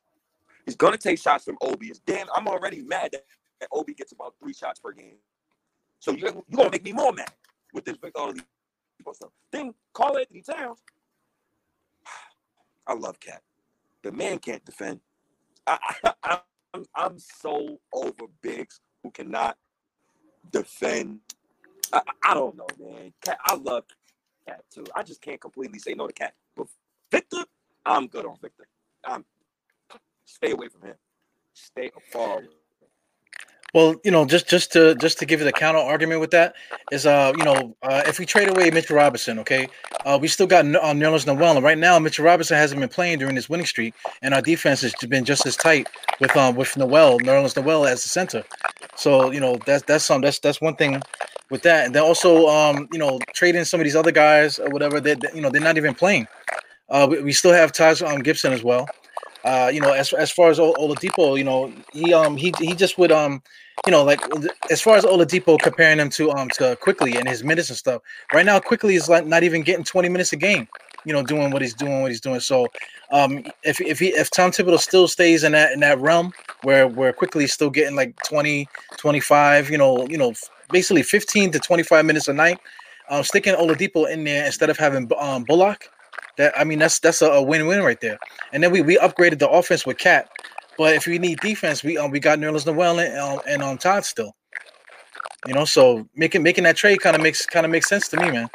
[0.65, 1.87] He's gonna take shots from Obi.
[1.87, 2.27] It's damn.
[2.35, 3.23] I'm already mad that,
[3.59, 5.17] that Obi gets about three shots per game.
[5.99, 7.31] So you're, you're gonna make me more mad
[7.73, 9.31] with this Victor Oladipo stuff.
[9.51, 10.83] Then Karl-Anthony Towns.
[12.87, 13.41] I love KAT.
[14.03, 14.99] The man can't defend.
[15.67, 15.77] I,
[16.73, 19.57] I'm, I'm so over bigs who cannot
[20.51, 21.19] defend.
[21.91, 23.13] I, I don't know, man.
[23.23, 23.85] KAT, I love
[24.47, 24.85] KAT too.
[24.95, 26.33] I just can't completely say no to KAT.
[26.55, 26.67] But
[27.11, 27.45] Victor,
[27.85, 28.67] I'm good on Victor.
[29.05, 29.25] I'm
[30.25, 30.95] stay away from him.
[31.53, 32.58] Stay far away.
[33.73, 36.55] Well, you know, just just to just to give you the counter argument with that
[36.91, 39.67] is, uh, you know, uh, if we trade away Mitchell Robinson, okay,
[40.05, 43.19] uh, we still got uh, Nerlens Noel, and right now Mitchell Robinson hasn't been playing
[43.19, 45.87] during this winning streak, and our defense has been just as tight
[46.19, 48.43] with um with Noel, Nerlens Noel as the center.
[48.95, 50.99] So you know that's that's some that's that's one thing
[51.51, 54.69] with that, and then also um you know trading some of these other guys or
[54.69, 56.27] whatever that you know they're not even playing.
[56.89, 58.87] Uh, we, we still have Taj um, Gibson as well.
[59.43, 62.97] Uh, you know, as as far as Oladipo, you know, he um he he just
[62.97, 63.41] would um
[63.85, 64.19] you know like
[64.69, 68.01] as far as Oladipo comparing him to um to Quickley and his minutes and stuff.
[68.33, 70.67] Right now, Quickley is like not even getting 20 minutes a game.
[71.05, 72.41] You know, doing what he's doing, what he's doing.
[72.41, 72.67] So,
[73.11, 76.87] um, if if he if Tom Thibodeau still stays in that in that realm where
[76.87, 80.33] where Quickley is still getting like 20, 25, you know, you know,
[80.69, 82.59] basically 15 to 25 minutes a night,
[83.09, 85.89] um, sticking Oladipo in there instead of having um Bullock
[86.39, 88.17] that I mean, that's that's a, a win-win right there.
[88.53, 90.29] And then we we upgraded the offense with KAT,
[90.77, 93.71] but if we need defense, we um we got Nerlens Noel and um, and on
[93.71, 94.33] um, Taj still.
[95.45, 98.17] You know, so making making that trade kind of makes kind of makes sense to
[98.17, 98.49] me, man.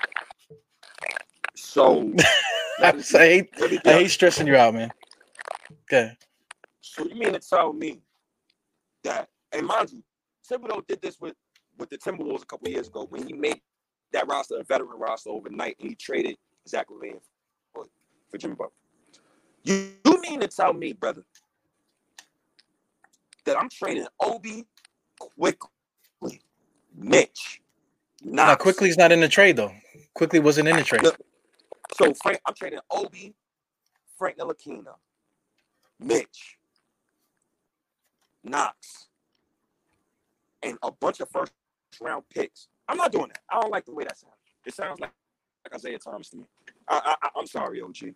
[1.54, 2.10] So
[2.80, 3.50] I, hate
[3.84, 4.90] I hate stressing you out, man.
[5.82, 6.16] Okay.
[6.80, 8.00] So you mean to tell me
[9.02, 10.02] that, and mind you,
[10.50, 11.34] Thibodeau did this with
[11.78, 13.60] with the Timberwolves a couple years ago when he made
[14.14, 17.20] that roster a veteran roster overnight and he traded Zach LaVine
[18.34, 18.72] for Jimmy Butler.
[19.62, 21.24] You, you mean to tell me, brother,
[23.44, 24.66] that I'm trading Obi
[25.18, 26.40] Quickley,
[26.96, 27.62] Mitch?
[28.22, 28.48] Knox.
[28.48, 29.72] Now, Quickley's not in the trade though.
[30.14, 31.02] Quickley wasn't in the trade.
[31.92, 33.34] So Frank, I'm trading Obi,
[34.18, 34.94] Frank Ntilikina,
[36.00, 36.58] Mitch,
[38.42, 39.08] Knox,
[40.62, 41.52] and a bunch of first
[42.00, 42.68] round picks.
[42.88, 43.40] I'm not doing that.
[43.48, 44.34] I don't like the way that sounds.
[44.66, 45.12] It sounds like,
[45.64, 46.44] like Isaiah Thomas to me.
[46.88, 48.14] I, I, I'm sorry, OG.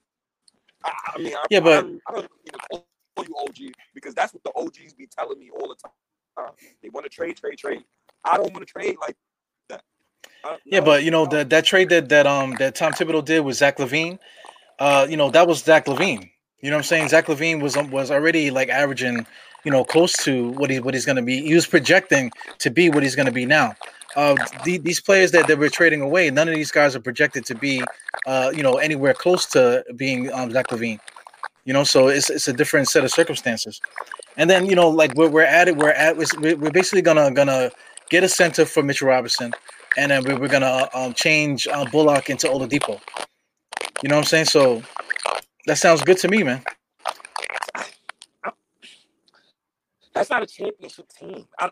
[0.85, 2.85] I, I mean, I, yeah, but I, don't even call
[3.19, 6.53] you OG because that's what the OGs be telling me all the time.
[6.83, 7.83] They want to trade, trade, trade.
[8.25, 9.17] I don't want to trade like
[9.69, 9.83] that.
[10.65, 13.57] yeah, but you know that that trade that that um that Tom Thibodeau did with
[13.57, 14.19] Zach LaVine,
[14.79, 16.31] uh, you know that was Zach LaVine.
[16.61, 17.09] You know what I'm saying?
[17.09, 19.27] Zach LaVine was um, was already like averaging,
[19.65, 21.43] you know, close to what he what he's going to be.
[21.43, 23.75] He was projecting to be what he's going to be now
[24.17, 27.45] uh, the, these players that, that we're trading away, none of these guys are projected
[27.47, 27.83] to be,
[28.27, 30.99] uh, you know, anywhere close to being um, Zach LaVine.
[31.65, 33.81] You know, so it's it's a different set of circumstances.
[34.39, 37.31] And then you know, like we're, we're at it, we're at we're, we're basically gonna
[37.31, 37.71] gonna
[38.09, 39.53] get a center for Mitchell Robinson,
[39.99, 42.99] and then we're, we're gonna um, change um, Bullock into Oladipo.
[44.03, 44.47] You know what I'm saying?
[44.47, 44.83] So
[45.67, 46.63] that sounds good to me, man.
[50.15, 51.47] That's not a championship team.
[51.59, 51.71] I,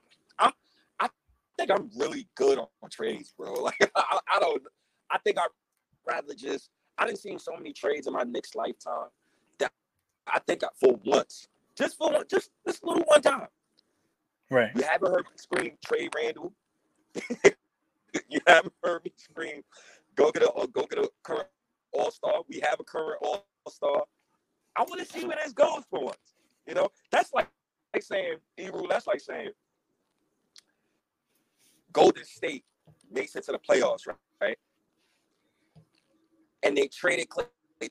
[1.59, 3.55] think I'm really good on, trades, bro.
[3.63, 4.63] Like I, I, don't.
[5.11, 5.49] I think I'd
[6.07, 6.71] rather just.
[6.99, 9.09] I didn't see so many trades in my Knicks lifetime
[9.59, 9.73] that
[10.27, 13.49] I think I, for once, just for one, just this little one time.
[14.51, 14.71] Right.
[14.75, 16.53] You haven't heard me scream trade Randle.
[18.29, 19.63] you haven't heard me scream.
[20.15, 21.49] Go get a go get a current
[21.93, 22.43] All Star.
[22.49, 24.05] We have a current All Star.
[24.77, 26.17] I want to see where this goes for once.
[26.67, 27.49] You know, that's like,
[27.95, 29.51] like saying, Eru, that's like saying,
[31.97, 32.63] Golden State
[33.11, 34.17] makes it to the playoffs, right?
[34.41, 34.59] right?
[36.63, 37.47] And they traded Klay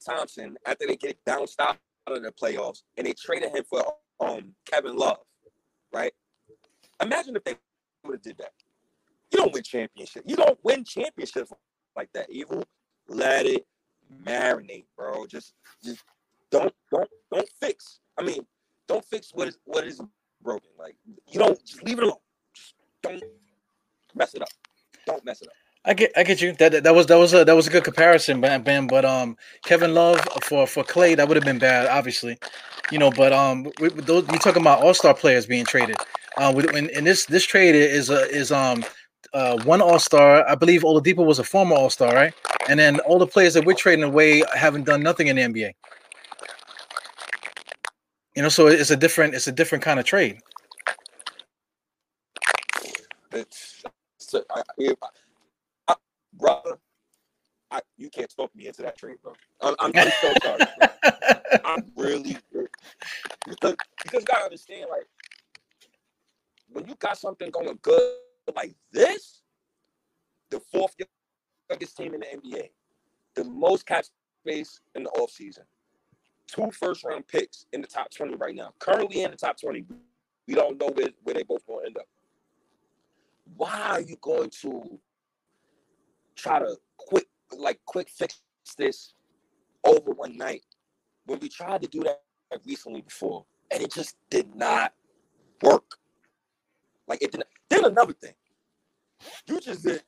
[0.05, 3.83] Thompson after they get bounced out of the playoffs, and they traded him for
[4.19, 5.17] um Kevin Love,
[5.91, 6.13] right?
[7.01, 7.55] Imagine if they
[8.03, 8.51] would have did that.
[9.31, 10.23] You don't win championship.
[10.27, 11.51] You don't win championships
[11.95, 12.29] like that.
[12.29, 12.63] Evil,
[13.07, 13.65] let it
[14.23, 15.25] marinate, bro.
[15.25, 16.03] Just, just
[16.51, 18.01] don't don't don't fix.
[18.19, 18.45] I mean,
[18.87, 19.99] don't fix what is what is
[20.43, 20.69] broken.
[20.77, 20.95] Like
[21.27, 22.19] you don't just leave it alone.
[22.53, 23.23] Just don't
[24.15, 24.49] mess it up.
[25.05, 25.53] Don't mess it up.
[25.87, 26.53] I get, I get you.
[26.53, 28.87] That that was that was a that was a good comparison, Ben.
[28.87, 32.39] But um, Kevin Love for for Klay that would have been bad, obviously,
[32.91, 33.11] you know.
[33.11, 35.97] But um, we, those you talking about All Star players being traded.
[36.37, 38.83] Uh, with, in, in this this trade is a is um
[39.33, 40.47] uh, one All Star.
[40.49, 42.33] I believe Oladipo was a former All Star, right?
[42.67, 45.71] And then all the players that we're trading away haven't done nothing in the NBA.
[48.35, 50.39] You know, so it's a different it's a different kind of trade.
[53.31, 53.83] It's,
[54.35, 54.85] so I,
[55.87, 55.95] I,
[56.33, 56.77] brother,
[57.71, 59.33] I, you can't talk me into that trade, bro.
[59.61, 60.61] I'm, I'm, I'm so sorry.
[61.63, 62.37] I'm really
[63.47, 65.07] because because you gotta understand, like
[66.69, 68.11] when you got something going good
[68.55, 69.41] like this,
[70.51, 70.95] the fourth
[71.69, 72.69] youngest team in the NBA,
[73.35, 74.05] the most cap
[74.43, 75.63] space in the offseason,
[76.47, 79.85] two first round picks in the top 20 right now, currently in the top 20.
[80.47, 82.05] We don't know where, where they both to end up.
[83.55, 84.99] Why are you going to
[86.35, 88.41] try to quick, like, quick fix
[88.77, 89.13] this
[89.85, 90.65] over one night
[91.25, 92.21] when we tried to do that
[92.65, 94.93] recently before and it just did not
[95.61, 95.97] work?
[97.07, 97.47] Like, it didn't.
[97.69, 98.33] Then another thing,
[99.47, 100.03] you just did,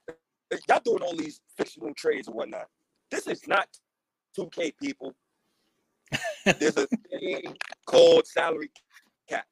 [0.68, 2.68] y'all doing all these fictional trades and whatnot.
[3.12, 3.68] This is not
[4.38, 5.14] 2K people.
[6.46, 7.56] There's a thing
[7.86, 8.72] called salary
[9.30, 9.46] cap.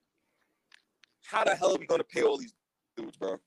[1.25, 2.53] How the hell are we gonna pay all these
[2.95, 3.37] dudes, bro?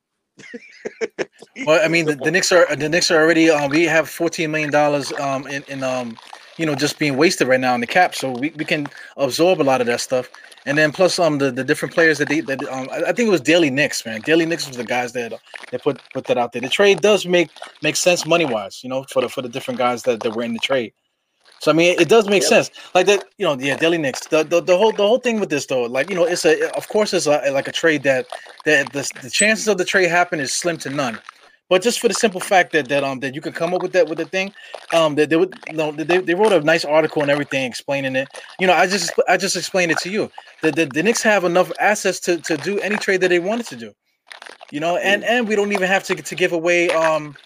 [1.66, 3.50] well, I mean, the, the Knicks are the Knicks are already.
[3.50, 6.16] Um, we have fourteen million dollars um in, in um
[6.56, 9.60] you know just being wasted right now in the cap, so we, we can absorb
[9.60, 10.30] a lot of that stuff.
[10.66, 13.30] And then plus um the, the different players that they that um I think it
[13.30, 14.20] was Daily Knicks man.
[14.20, 15.32] Daily Knicks was the guys that
[15.70, 16.62] that put put that out there.
[16.62, 17.50] The trade does make
[17.82, 20.42] make sense money wise, you know, for the for the different guys that, that were
[20.42, 20.92] in the trade.
[21.60, 22.48] So I mean, it does make yep.
[22.48, 22.70] sense.
[22.94, 24.26] Like that, you know, yeah, Daily Knicks.
[24.26, 26.70] The, the the whole the whole thing with this though, like you know, it's a
[26.76, 28.26] of course it's a, like a trade that
[28.64, 31.18] that the, the chances of the trade happen is slim to none.
[31.68, 33.92] But just for the simple fact that that um that you can come up with
[33.92, 34.54] that with the thing,
[34.92, 38.16] um that they would you know they, they wrote a nice article and everything explaining
[38.16, 38.28] it.
[38.58, 40.30] You know, I just I just explained it to you.
[40.62, 43.66] The the, the Knicks have enough assets to to do any trade that they wanted
[43.66, 43.92] to do.
[44.70, 47.36] You know, and and we don't even have to to give away um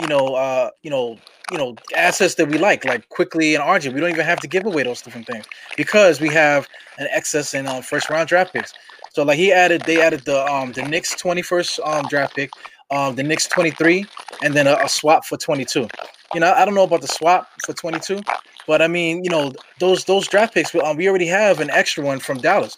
[0.00, 1.18] you know uh you know
[1.50, 3.92] you know assets that we like, like Quickley and RJ.
[3.92, 5.46] We don't even have to give away those different things
[5.76, 6.66] because we have
[6.98, 8.72] an excess in um, first round draft picks.
[9.12, 12.50] So like he added, they added the um the Knicks 21st um draft pick,
[12.90, 14.04] um the Knicks 23,
[14.42, 15.88] and then a, a swap for 22.
[16.34, 18.20] You know, I don't know about the swap for 22,
[18.66, 22.04] but I mean, you know, those those draft picks, um, we already have an extra
[22.04, 22.76] one from Dallas.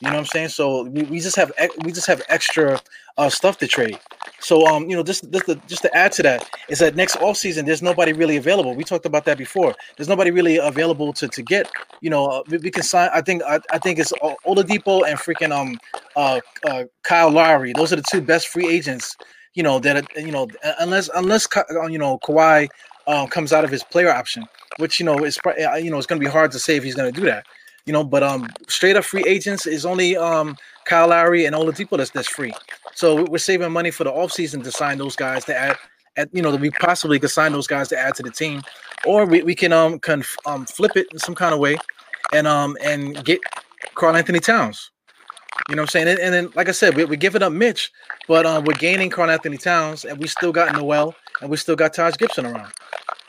[0.00, 0.48] You know what I'm saying?
[0.50, 2.78] So we, we just have we just have extra
[3.16, 3.98] uh, stuff to trade.
[4.40, 7.16] So um, you know, just just to, just to add to that is that next
[7.16, 8.74] off season there's nobody really available.
[8.74, 9.74] We talked about that before.
[9.96, 11.70] There's nobody really available to to get.
[12.02, 13.08] You know, uh, we, we, can sign.
[13.14, 14.12] I think I, I think it's
[14.46, 15.78] Oladipo and freaking um
[16.14, 17.72] uh, uh Kyle Lowry.
[17.72, 19.16] Those are the two best free agents.
[19.54, 20.46] You know that you know
[20.78, 22.68] unless unless uh, you know Kawhi
[23.06, 24.44] um, comes out of his player option,
[24.76, 25.38] which you know is
[25.80, 27.46] you know it's going to be hard to say if he's going to do that
[27.86, 28.04] you know.
[28.04, 32.28] But um, straight up free agents is only um Kyle Lowry and Oladipo that's that's
[32.28, 32.52] free.
[32.94, 35.76] So we're saving money for the offseason to sign those guys to add.
[36.18, 38.62] At, you know that we possibly could sign those guys to add to the team,
[39.04, 41.76] or we, we can um, can um flip it in some kind of way,
[42.32, 43.38] and um and get
[43.94, 44.90] Karl-Anthony Towns.
[45.68, 46.08] You know what I'm saying?
[46.08, 47.90] And, and then, like I said, we, we're giving up Mitch,
[48.28, 51.92] but um, we're gaining Karl-Anthony Towns, and we still got Noel, and we still got
[51.92, 52.72] Taj Gibson around.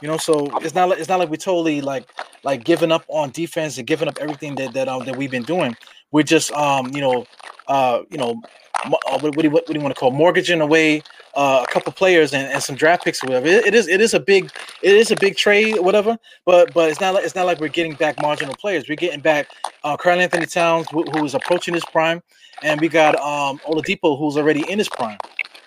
[0.01, 2.07] You know, so it's not like it's not like we totally like
[2.43, 5.43] like giving up on defense and giving up everything that that um that we've been
[5.43, 5.75] doing.
[6.11, 7.25] We're just um you know
[7.67, 8.41] uh you know
[8.85, 11.01] uh, what, what, do you, what, do you want to call mortgaging away
[11.35, 13.47] uh, a couple players and, and some draft picks or whatever.
[13.47, 16.17] It, it is it is a big it is a big trade whatever.
[16.45, 18.87] But but it's not like it's not like we're getting back marginal players.
[18.87, 19.49] We're getting back
[19.83, 22.21] uh, Karl-Anthony Towns who, who is approaching his prime,
[22.63, 25.17] and we got um Oladipo who's already in his prime.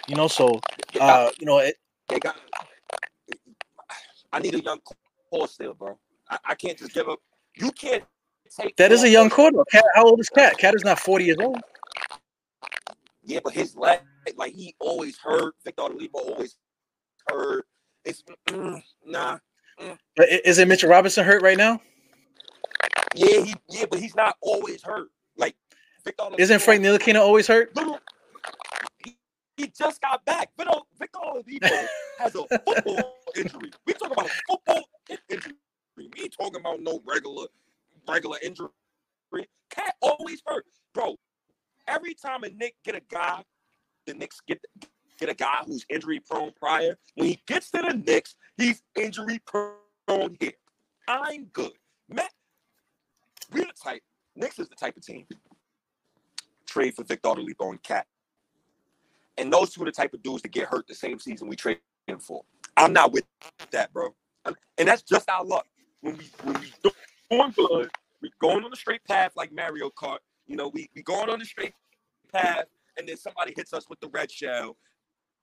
[0.06, 0.60] You know, so
[1.00, 1.76] uh, you know it,
[2.20, 2.36] got
[4.32, 4.80] I need a young
[5.30, 5.98] core still, bro.
[6.28, 7.18] I, I can't just give up.
[7.56, 8.04] You can't
[8.56, 8.76] take.
[8.76, 9.50] That is a young core.
[9.72, 10.58] KAT, how old is KAT?
[10.58, 11.58] KAT is not forty years old.
[13.22, 14.00] Yeah, but his leg,
[14.36, 15.54] like he always hurt.
[15.64, 16.56] Victor Oladipo always
[17.28, 17.66] hurt.
[18.04, 19.38] It's mm, nah.
[19.80, 19.98] Mm.
[20.16, 21.80] But is it Mitchell Robinson hurt right now?
[23.14, 25.08] Yeah, he yeah, but he's not always hurt.
[25.36, 25.56] Like
[26.04, 27.76] Victor Isn't Frank Ntilikina always hurt?
[29.60, 30.48] He just got back.
[30.56, 31.86] Victor, Victor Oladipo
[32.18, 33.70] has a football injury.
[33.86, 34.84] We talking about a football
[35.28, 35.52] injury.
[35.96, 37.46] We talking about no regular
[38.08, 38.68] regular injury.
[39.68, 41.16] KAT always hurt, bro.
[41.86, 43.44] Every time a Knick get a guy,
[44.06, 44.64] the Knicks get
[45.18, 46.96] get a guy who's injury prone prior.
[47.16, 50.52] When he gets to the Knicks, he's injury prone here.
[51.06, 51.72] I'm good.
[52.08, 52.32] Matt,
[53.52, 54.02] we're the type.
[54.34, 55.26] Knicks is the type of team.
[56.64, 58.06] Trade for Victor Oladipo and KAT.
[59.38, 61.56] And those two are the type of dudes that get hurt the same season we
[61.56, 62.42] trade him for.
[62.76, 63.24] I'm not with
[63.70, 64.14] that, bro.
[64.44, 65.66] And that's just our luck.
[66.00, 67.90] When we when we doing good,
[68.22, 70.18] we going on the straight path like Mario Kart.
[70.46, 71.74] You know, we we going on the straight
[72.32, 72.64] path,
[72.98, 74.76] and then somebody hits us with the red shell,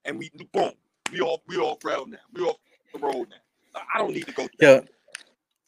[0.06, 0.72] and we boom,
[1.12, 2.18] we all we all frail now.
[2.34, 2.60] We all
[2.94, 3.82] the road now.
[3.94, 4.48] I don't need to go.
[4.60, 4.82] Yeah.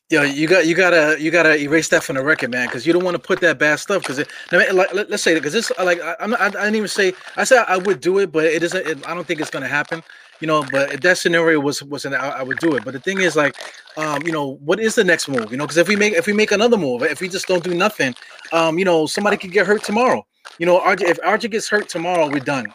[0.10, 2.92] Yo, you got you gotta you gotta erase that from the record, man, because you
[2.92, 4.02] don't want to put that bad stuff.
[4.02, 4.18] Because
[4.52, 7.44] like let, us say because this like I, I'm I, I didn't even say I
[7.44, 8.88] said I would do it, but it isn't.
[8.88, 10.02] It, I don't think it's gonna happen
[10.40, 12.86] you know, but if that scenario was was an, I, I, would do it.
[12.86, 13.56] But the thing is, like,
[13.98, 15.52] um, you know, what is the next move?
[15.52, 17.64] You know, because if we make if we make another move, if we just don't
[17.64, 18.16] do nothing,
[18.54, 20.26] um, you know, somebody could get hurt tomorrow.
[20.58, 22.66] You know, RJ, if RJ gets hurt tomorrow, we're done.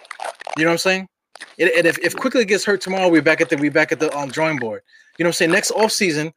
[0.56, 1.08] You know what I'm saying?
[1.58, 4.14] And if, if Quickley gets hurt tomorrow, we're back at the we back at the
[4.16, 4.82] um, drawing board.
[5.18, 5.50] You know what I'm saying?
[5.52, 6.32] Next off season,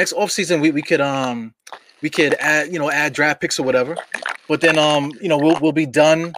[0.00, 1.54] next off season, we, we could um
[2.00, 3.96] we could add you know add draft picks or whatever.
[4.48, 6.32] But then um you know we'll we'll be done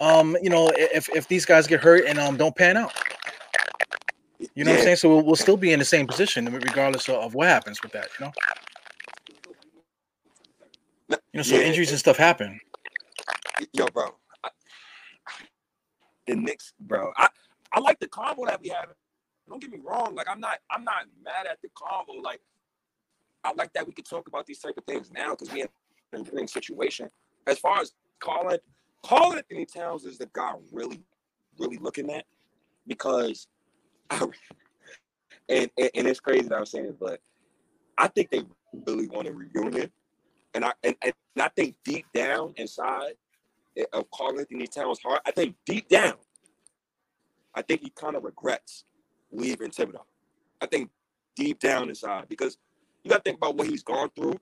[0.00, 2.92] um you know if if these guys get hurt and um don't pan out.
[4.54, 4.76] You know yeah.
[4.76, 4.96] what I'm saying?
[4.96, 7.92] So we'll, we'll, still be in the same position regardless of, of what happens with
[7.92, 8.08] that.
[8.20, 8.32] You know.
[11.08, 11.62] You know, so yeah.
[11.62, 12.60] injuries and stuff happen.
[13.72, 14.10] Yo, bro.
[14.44, 14.50] I,
[16.26, 17.12] the Knicks, bro.
[17.16, 17.28] I
[17.72, 18.88] I like the combo that we have.
[19.48, 20.14] Don't get me wrong.
[20.14, 22.12] Like I'm not I'm not mad at the combo.
[22.20, 22.40] Like
[23.46, 25.64] I like that we could talk about these type of things now because we
[26.12, 27.08] in a situation.
[27.46, 28.58] As far as calling,
[29.04, 31.02] Karl-Anthony Towns is the guy really,
[31.58, 32.24] really looking at
[32.86, 33.46] because
[34.10, 34.30] and,
[35.48, 37.20] and, and it's crazy that I'm saying it, but
[37.98, 38.42] I think they
[38.86, 39.90] really want a reunion.
[40.54, 43.14] And I and, and I think deep down inside
[43.76, 46.14] eh, of Karl-Anthony Towns' heart, I think deep down,
[47.54, 48.84] I think he kind of regrets
[49.30, 50.02] leaving Thibodeau.
[50.60, 50.90] I think
[51.36, 52.56] deep down inside, because
[53.06, 54.34] you got to think about what he's gone through,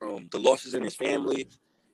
[0.00, 1.46] um, the losses in his family,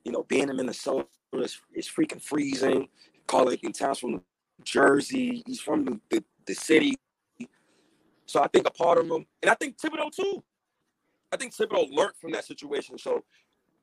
[0.05, 2.87] you know, being him in Minnesota is, is freaking freezing.
[3.27, 4.21] Karl-Anthony Towns from
[4.63, 5.43] Jersey.
[5.45, 6.95] He's from the, the, the, city.
[8.25, 10.41] So I think a part of him, and I think Thibodeau too.
[11.33, 12.97] I think Thibodeau learned from that situation.
[12.97, 13.25] So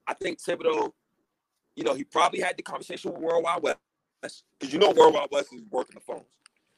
[0.07, 0.91] I think Thibodeau,
[1.77, 3.77] you know, he probably had the conversation with World Wide Wes
[4.23, 6.25] because you know World Wide Wes is working the phones.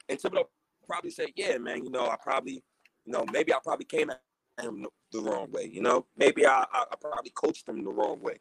[0.08, 0.46] And Thibodeau
[0.84, 2.64] probably said, Yeah, man, you know, I probably,
[3.04, 4.20] you know, maybe I probably came at
[4.60, 8.20] him the wrong way, you know, maybe I, I, I probably coached him the wrong
[8.20, 8.40] way.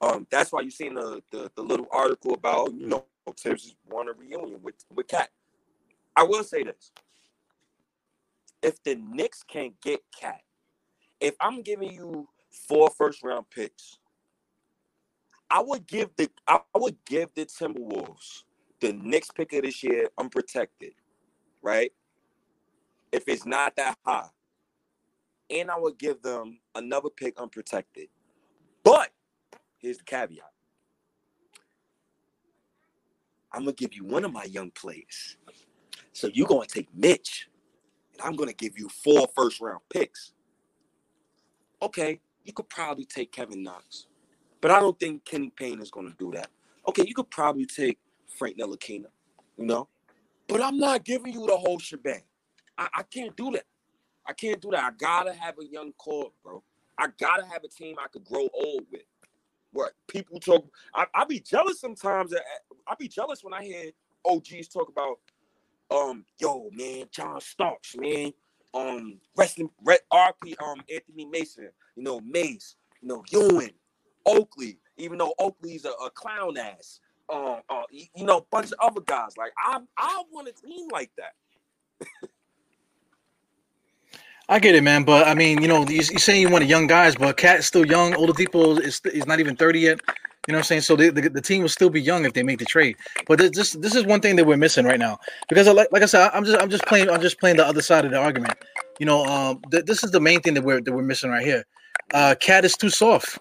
[0.00, 3.06] Um, that's why you seen the, the the little article about, you know,
[3.38, 5.30] Thibs want a reunion with, with KAT.
[6.14, 6.92] I will say this.
[8.62, 10.40] If the Knicks can't get KAT,
[11.20, 12.28] if I'm giving you
[12.68, 13.98] four first round picks,
[15.50, 18.42] I would give the I would give the Timberwolves
[18.80, 20.92] the Knicks pick of this year unprotected,
[21.62, 21.92] right?
[23.12, 24.28] If it's not that high.
[25.50, 28.08] And I would give them another pick unprotected.
[28.84, 29.10] But
[29.78, 30.50] here's the caveat.
[33.52, 35.36] I'm gonna give you one of my young players.
[36.12, 37.48] So you're gonna take Mitch,
[38.12, 40.32] and I'm gonna give you four first round picks.
[41.82, 44.06] Okay, you could probably take Kevin Knox,
[44.60, 46.50] but I don't think Kenny Payne is gonna do that.
[46.88, 47.98] Okay, you could probably take
[48.38, 49.06] Frank Ntilikina,
[49.58, 49.88] you know,
[50.48, 52.22] but I'm not giving you the whole shebang.
[52.78, 53.64] I, I can't do that.
[54.28, 54.82] I can't do that.
[54.82, 56.62] I gotta have a young core, bro.
[56.98, 59.02] I gotta have a team I could grow old with
[59.72, 60.66] what people talk.
[60.94, 62.34] I, I be jealous sometimes.
[62.86, 63.90] I be jealous when I hear
[64.24, 65.18] OGs talk about,
[65.90, 68.32] um, yo, man, John Starks, man,
[68.74, 73.74] um, wrestling, RP, um, Anthony Mason, you know, Mace, you know, Ewing,
[74.24, 77.00] Oakley, even though Oakley's a, a clown ass,
[77.32, 79.36] um, uh, you know, bunch of other guys.
[79.36, 81.34] Like I, I want a team like that.
[84.48, 85.02] I get it, man.
[85.02, 87.84] But I mean, you know, you're saying you want a young guys, but KAT's still
[87.84, 88.12] young.
[88.12, 90.00] Oladipo is is not even 30 yet.
[90.46, 90.80] You know what I'm saying?
[90.82, 92.96] So the, the, the, team will still be young if they make the trade.
[93.26, 95.18] But this this is one thing that we're missing right now
[95.48, 97.82] because like like I said, I'm just I'm just playing I'm just playing the other
[97.82, 98.54] side of the argument.
[99.00, 101.44] You know, um, th- this is the main thing that we're that we're missing right
[101.44, 101.64] here.
[102.14, 103.38] Uh, KAT is too soft.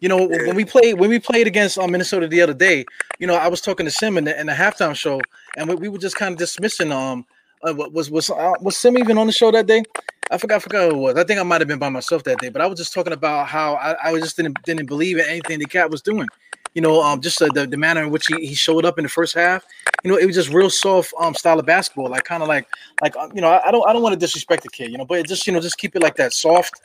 [0.00, 2.86] You know, when we played when we played against um, Minnesota the other day,
[3.18, 5.20] you know, I was talking to Sim in the, in the halftime show,
[5.58, 7.26] and we, we were just kind of dismissing um
[7.68, 9.82] uh, was was uh, was Sim even on the show that day?
[10.30, 11.16] I forgot, I forgot who it was.
[11.16, 13.12] I think I might have been by myself that day, but I was just talking
[13.12, 16.28] about how I, I just didn't didn't believe in anything the cat was doing.
[16.74, 19.02] You know, um, just uh, the, the manner in which he, he showed up in
[19.02, 19.64] the first half.
[20.04, 22.68] You know, it was just real soft um style of basketball, like kind of like
[23.02, 24.98] like uh, you know, I, I don't I don't want to disrespect the kid, you
[24.98, 26.80] know, but just you know, just keep it like that soft,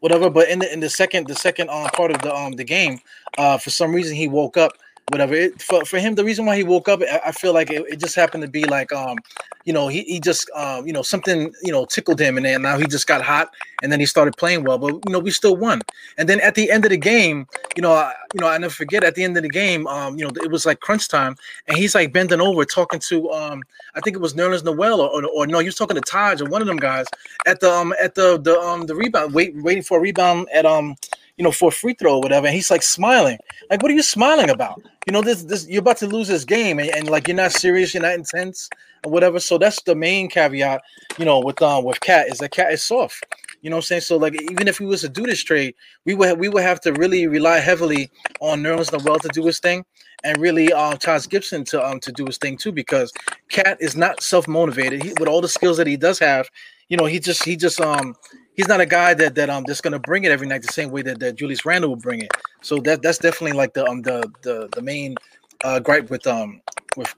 [0.00, 0.28] whatever.
[0.28, 3.00] But in the in the second the second um part of the um the game,
[3.38, 4.72] uh, for some reason he woke up
[5.10, 5.34] whatever.
[5.34, 7.84] It, for for him, the reason why he woke up, I, I feel like it,
[7.88, 9.18] it, just happened to be like, um,
[9.64, 12.62] you know, he, he just, um, you know, something, you know, tickled him, and then
[12.62, 13.52] now he just got hot,
[13.82, 14.78] and then he started playing well.
[14.78, 15.82] But you know, we still won.
[16.16, 17.46] And then at the end of the game,
[17.76, 19.04] you know, I, you know, I never forget.
[19.04, 21.36] At the end of the game, um, you know, it was like crunch time,
[21.66, 23.62] and he's like bending over talking to, um,
[23.94, 26.40] I think it was Nerlens Noel, or, or, or no, he was talking to Taj
[26.40, 27.06] or one of them guys
[27.46, 30.66] at the um at the the um the rebound, wait, waiting for a rebound at
[30.66, 30.96] um
[31.40, 32.46] you know, for a free throw or whatever.
[32.46, 33.38] And he's like smiling.
[33.70, 34.82] Like, what are you smiling about?
[35.10, 37.50] You know, this this you're about to lose this game and, and like you're not
[37.50, 38.68] serious, you're not intense
[39.04, 39.40] or whatever.
[39.40, 40.82] So that's the main caveat,
[41.18, 43.24] you know, with um with KAT is that KAT is soft.
[43.60, 44.02] You know what I'm saying?
[44.02, 46.80] So like even if we was to do this trade, we would we would have
[46.82, 48.08] to really rely heavily
[48.38, 49.84] on Nerlens Noel to do his thing
[50.22, 53.12] and really um Taj Gibson to um to do his thing too because
[53.48, 55.02] KAT is not self-motivated.
[55.02, 56.48] He, with all the skills that he does have,
[56.88, 58.14] you know, he just he just um
[58.54, 60.90] he's not a guy that that um just gonna bring it every night the same
[60.90, 62.30] way that, that Julius Randle will bring it.
[62.62, 65.16] So that that's definitely like the um the the the main
[65.64, 66.60] uh gripe with um
[66.96, 67.14] with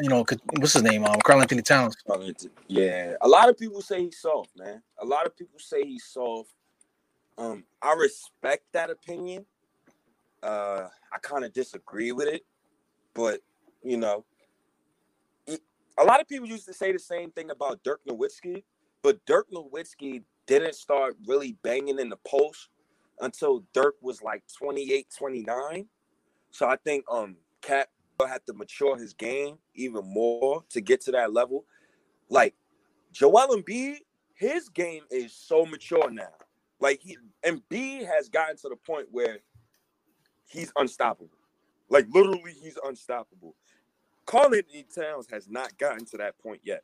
[0.00, 0.24] you know
[0.58, 1.96] what's his name um Karl-Anthony Towns.
[2.68, 4.82] Yeah, a lot of people say he's soft, man.
[4.98, 6.50] A lot of people say he's soft.
[7.38, 9.46] Um, I respect that opinion.
[10.42, 12.44] Uh, I kind of disagree with it,
[13.14, 13.40] but
[13.82, 14.24] you know,
[15.98, 18.64] a lot of people used to say the same thing about Dirk Nowitzki,
[19.02, 22.68] but Dirk Nowitzki didn't start really banging in the post
[23.20, 25.86] until Dirk was like 28, 29.
[26.50, 27.88] So I think um KAT
[28.26, 31.64] have to mature his game even more to get to that level.
[32.28, 32.54] Like
[33.12, 33.98] Joel Embiid,
[34.34, 36.32] his game is so mature now.
[36.80, 39.38] Like he Embiid has gotten to the point where
[40.48, 41.30] he's unstoppable.
[41.88, 43.54] Like literally, he's unstoppable.
[44.24, 46.82] Karl-Anthony Towns has not gotten to that point yet.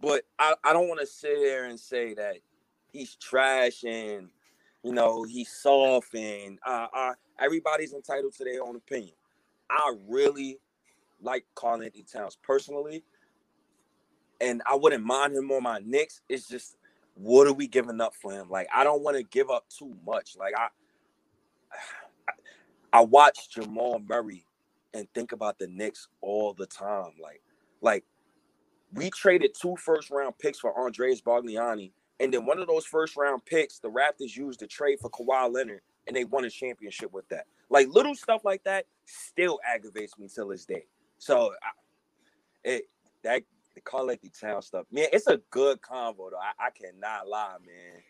[0.00, 2.36] But I, I don't want to sit here and say that
[2.92, 4.28] he's trash and
[4.82, 9.14] you know he's soft and uh, uh, everybody's entitled to their own opinion.
[9.70, 10.58] I really
[11.22, 13.04] like Karl-Anthony Towns personally,
[14.40, 16.22] and I wouldn't mind him on my Knicks.
[16.28, 16.76] It's just
[17.14, 18.48] what are we giving up for him?
[18.48, 20.36] Like I don't want to give up too much.
[20.38, 20.68] Like I,
[22.28, 22.32] I,
[22.92, 24.44] I watch Jamal Murray
[24.94, 27.12] and think about the Knicks all the time.
[27.22, 27.42] Like,
[27.80, 28.04] like
[28.92, 33.16] we traded two first round picks for Andreas Bargnani, and then one of those first
[33.16, 37.12] round picks, the Raptors used to trade for Kawhi Leonard, and they won a championship
[37.12, 37.46] with that.
[37.68, 40.84] Like little stuff like that still aggravates me till this day.
[41.18, 41.70] So, I,
[42.64, 42.88] it
[43.22, 43.42] that
[43.74, 46.38] the Karl-Anthony Town stuff, man, it's a good convo though.
[46.38, 48.02] I, I cannot lie, man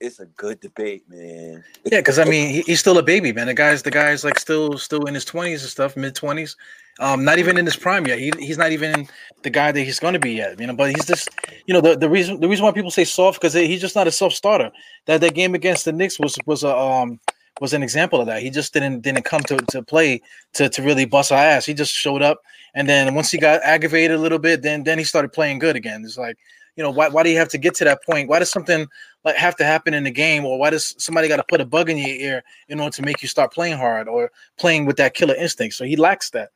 [0.00, 1.64] it's a good debate, man.
[1.84, 3.46] Yeah, because I mean, he, he's still a baby, man.
[3.46, 6.56] The guy's the guy's like still still in his twenties and stuff, mid twenties.
[6.98, 8.18] Um, not even in his prime yet.
[8.18, 9.06] He, he's not even
[9.42, 10.58] the guy that he's going to be yet.
[10.58, 11.28] You know, but he's just,
[11.66, 14.06] you know, the, the reason the reason why people say soft because he's just not
[14.06, 14.70] a self starter.
[15.06, 17.20] That that game against the Knicks was was a um
[17.60, 18.42] was an example of that.
[18.42, 20.22] He just didn't didn't come to, to play
[20.54, 21.66] to, to really bust our ass.
[21.66, 22.40] He just showed up,
[22.74, 25.76] and then once he got aggravated a little bit, then then he started playing good
[25.76, 26.02] again.
[26.04, 26.38] It's like
[26.76, 28.28] you know, why, why do you have to get to that point?
[28.28, 28.86] Why does something
[29.24, 31.66] like have to happen in the game, or why does somebody got to put a
[31.66, 34.96] bug in your ear in order to make you start playing hard or playing with
[34.98, 35.74] that killer instinct?
[35.74, 36.50] So he lacks that,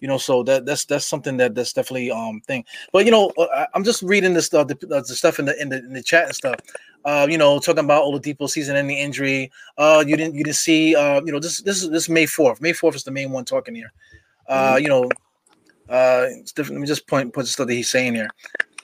[0.00, 0.18] you know.
[0.18, 2.64] So that that's that's something that that's definitely um thing.
[2.92, 5.68] But you know, uh, I'm just reading this stuff, the, the stuff in the in
[5.68, 6.56] the in the chat and stuff.
[7.04, 9.52] Uh, you know, talking about Oladipo season-ending injury.
[9.78, 10.96] Uh, you didn't you didn't see.
[10.96, 12.60] Uh, you know, this this is this May 4th.
[12.60, 13.92] May 4th is the main one talking here.
[14.48, 14.82] Uh, mm-hmm.
[14.82, 15.04] you know,
[15.88, 16.78] uh, it's different.
[16.78, 18.28] Let me just point put the stuff that he's saying here.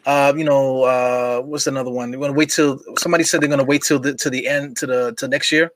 [0.04, 2.10] Uh, you know, uh, what's another one?
[2.10, 4.76] They're to wait till somebody said they're going to wait till the to the end
[4.78, 5.70] to the to next year.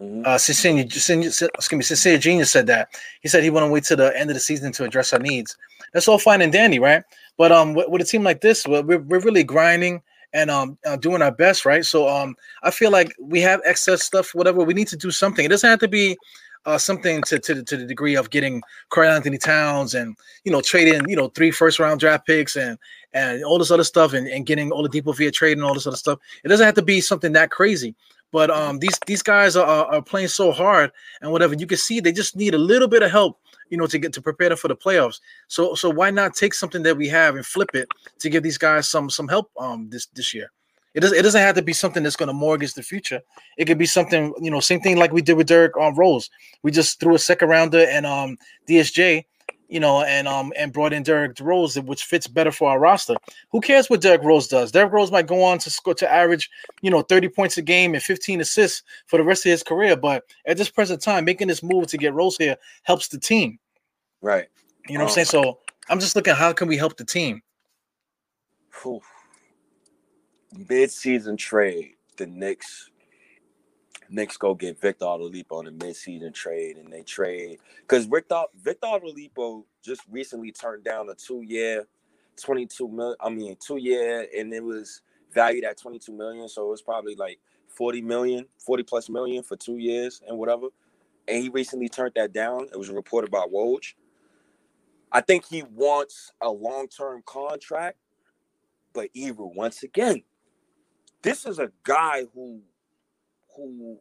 [0.00, 0.22] Mm-hmm.
[0.24, 2.88] Uh, Sincere, excuse me, Sincere Genius said that.
[3.20, 5.56] He said he to wait till the end of the season to address our needs.
[5.92, 7.04] That's all fine and dandy, right?
[7.36, 10.02] But um, with, with a team like this, we're, we're really grinding
[10.34, 11.84] and um uh, doing our best, right?
[11.84, 14.64] So um, I feel like we have excess stuff, whatever.
[14.64, 15.44] We need to do something.
[15.44, 16.16] It doesn't have to be
[16.66, 21.08] uh, something to, to to the degree of getting Karl-Anthony Towns and you know trading
[21.08, 22.78] you know three first round draft picks and
[23.12, 25.96] and all this other stuff and, and getting Oladipo via trade and all this other
[25.96, 26.18] stuff.
[26.42, 27.94] It doesn't have to be something that crazy.
[28.34, 30.90] But um, these these guys are, are playing so hard
[31.22, 31.54] and whatever.
[31.54, 33.38] You can see they just need a little bit of help,
[33.70, 35.20] you know, to get to prepare them for the playoffs.
[35.46, 37.86] So so why not take something that we have and flip it
[38.18, 40.50] to give these guys some some help um this this year.
[40.94, 43.20] It doesn't it doesn't have to be something that's going to mortgage the future.
[43.56, 46.28] It could be something you know, same thing like we did with Derrick um, Rose.
[46.64, 48.36] We just threw a second rounder and um
[48.68, 49.26] DSJ
[49.68, 53.14] you know, and um and brought in Derrick Rose, which fits better for our roster.
[53.50, 54.72] Who cares what Derrick Rose does?
[54.72, 56.50] Derrick Rose might go on to score to average,
[56.82, 59.96] you know, 30 points a game and 15 assists for the rest of his career.
[59.96, 63.58] But at this present time, making this move to get Rose here helps the team.
[64.20, 64.46] Right.
[64.88, 65.26] You know what I'm saying?
[65.26, 65.58] So
[65.88, 67.42] I'm just looking how can we help the team?
[70.68, 72.90] Mid-season trade, the Knicks
[74.10, 78.86] Knicks go get Victor Oladipo on a midseason trade, and they trade because Victor Victor
[78.88, 81.86] Oladipo just recently turned down a two-year,
[82.40, 83.16] twenty-two million.
[83.20, 85.02] I mean, two year, and it was
[85.32, 86.48] valued at twenty-two million.
[86.48, 87.38] So it was probably like
[87.68, 90.68] 40 million, 40 plus million for two years and whatever.
[91.26, 92.68] And he recently turned that down.
[92.72, 93.94] It was reported by Woj.
[95.10, 97.98] I think he wants a long-term contract,
[98.92, 100.22] but Ebro, once again,
[101.22, 102.60] this is a guy who
[103.56, 103.98] who,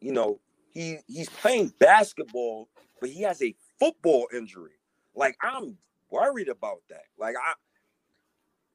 [0.00, 0.40] you know,
[0.70, 2.68] he he's playing basketball,
[3.00, 4.72] but he has a football injury.
[5.14, 5.76] Like I'm
[6.10, 7.04] worried about that.
[7.18, 7.54] Like I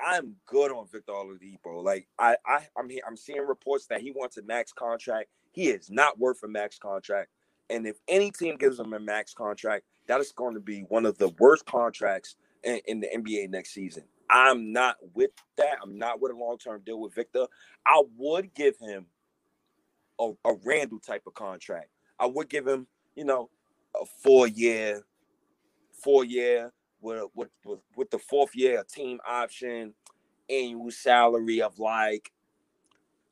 [0.02, 1.84] I'm good on Victor Oladipo.
[1.84, 5.30] Like I, I I'm here, I'm seeing reports that he wants a max contract.
[5.52, 7.30] He is not worth a max contract.
[7.70, 11.06] And if any team gives him a max contract, that is going to be one
[11.06, 14.04] of the worst contracts in, in the NBA next season.
[14.30, 15.78] I'm not with that.
[15.82, 17.46] I'm not with a long-term deal with Victor.
[17.86, 19.06] I would give him
[20.20, 21.90] a, a Randle type of contract.
[22.20, 23.50] I would give him, you know,
[24.00, 25.04] a four-year,
[26.04, 29.94] four-year with, with with with the fourth year a team option,
[30.50, 32.32] annual salary of like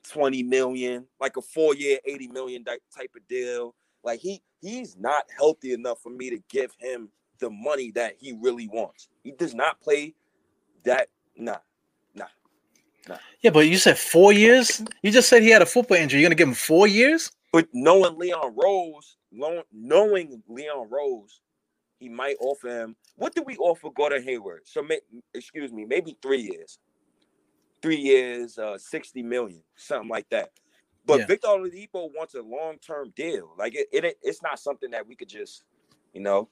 [0.10, 3.76] 20 million, like a four-year, 80 million type of deal.
[4.04, 7.10] Like he he's not healthy enough for me to give him
[7.40, 9.10] the money that he really wants.
[9.24, 10.16] He does not play
[10.84, 11.10] that.
[11.36, 11.58] Nah,
[13.42, 14.82] Yeah, but you said four years.
[15.02, 16.20] You just said he had a football injury.
[16.20, 17.32] You're gonna give him four years?
[17.54, 19.18] But knowing Leon Rose,
[19.72, 21.42] knowing Leon Rose,
[22.00, 22.96] he might offer him.
[23.16, 24.62] What did we offer Gordon Hayward?
[24.66, 25.00] So, may,
[25.34, 26.80] excuse me, maybe three years,
[27.82, 30.50] three years, uh, sixty million, something like that.
[31.06, 31.26] But yeah.
[31.28, 33.54] Victor Oladipo wants a long term deal.
[33.58, 35.64] Like it, it, it's not something that we could just,
[36.14, 36.50] you know.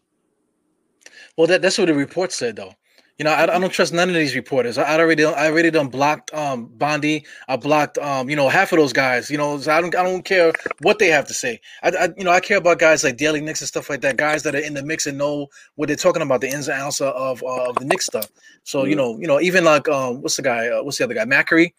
[1.37, 2.73] Well, that, that's what the report said, though.
[3.17, 4.77] You know, I, I don't trust none of these reporters.
[4.77, 7.25] I, I already I already done blocked um Bondy.
[7.47, 9.31] I blocked um you know half of those guys.
[9.31, 10.51] You know, so I don't I don't care
[10.81, 11.61] what they have to say.
[11.81, 14.17] I, I you know I care about guys like Daily Knicks and stuff like that.
[14.17, 16.81] Guys that are in the mix and know what they're talking about, the ins and
[16.81, 18.27] outs of uh, of the Knicks stuff.
[18.63, 18.89] So mm-hmm.
[18.89, 21.25] you know you know even like um what's the guy uh, what's the other guy
[21.25, 21.71] Macri.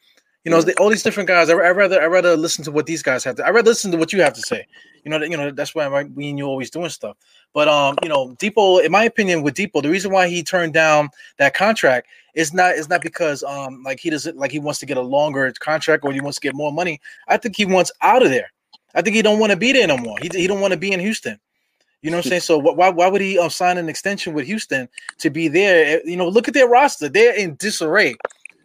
[0.46, 1.50] You know, all these different guys.
[1.50, 3.44] I, I rather I rather listen to what these guys have to.
[3.44, 4.64] I rather listen to what you have to say.
[5.02, 7.16] You know, you know that's why I'm, we and you always doing stuff.
[7.52, 10.72] But um, you know, Dipo, in my opinion, with Dipo, the reason why he turned
[10.72, 14.78] down that contract is not is not because um like he doesn't like he wants
[14.78, 17.00] to get a longer contract or he wants to get more money.
[17.26, 18.52] I think he wants out of there.
[18.94, 20.16] I think he don't want to be there no more.
[20.22, 21.40] He, he don't want to be in Houston.
[22.02, 22.42] You know what I'm saying?
[22.42, 24.88] So why why would he uh, sign an extension with Houston
[25.18, 26.06] to be there?
[26.06, 28.14] You know, look at their roster; they're in disarray.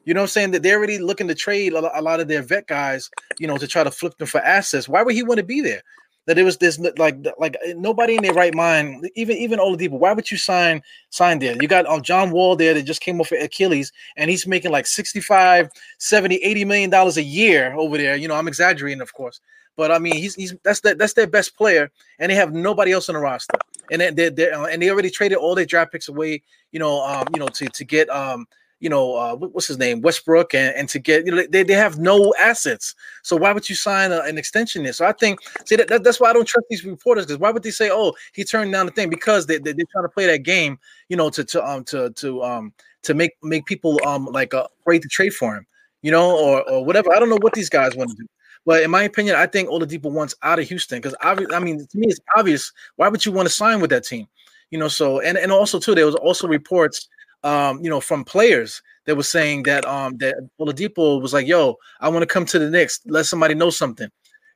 [0.06, 0.52] You know what I'm saying?
[0.52, 3.68] That they're already looking to trade a lot of their vet guys, you know, to
[3.68, 4.90] try to flip them for assets.
[4.90, 5.82] Why would he want to be there?
[6.28, 9.98] That it was this like like nobody in their right mind, even even Oladipo.
[9.98, 11.56] Why would you sign sign there?
[11.60, 14.72] You got um, John Wall there that just came off of Achilles and he's making
[14.72, 18.16] like 65, 70, 80 million dollars a year over there.
[18.16, 19.40] You know, I'm exaggerating, of course.
[19.78, 21.90] But I mean, he's he's that's that that's their best player,
[22.20, 23.58] and they have nobody else on the roster,
[23.90, 27.04] and they they uh, and they already traded all their draft picks away, you know,
[27.04, 28.46] um, you know, to to get um
[28.82, 31.74] you know, uh, what's his name, Westbrook, and, and to get, you know, they, they
[31.74, 32.96] have no assets.
[33.22, 34.92] So why would you sign a, an extension there?
[34.92, 37.52] So I think, see, that, that, that's why I don't trust these reporters because why
[37.52, 40.10] would they say, oh, he turned down the thing because they, they are trying to
[40.10, 40.80] play that game,
[41.10, 42.74] you know, to to um to to um
[43.04, 45.66] to make make people um like uh, afraid to trade for him,
[46.02, 47.14] you know, or or whatever.
[47.14, 48.28] I don't know what these guys want to do.
[48.66, 51.98] But in my opinion, I think Oladipo wants out of Houston because I mean, to
[51.98, 52.72] me, it's obvious.
[52.96, 54.28] Why would you want to sign with that team?
[54.72, 57.08] You know, so and and also too, there was also reports
[57.44, 61.76] um, you know, from players that was saying that um that Oladipo was like, "Yo,
[62.00, 63.00] I want to come to the Knicks.
[63.06, 64.10] Let somebody know something."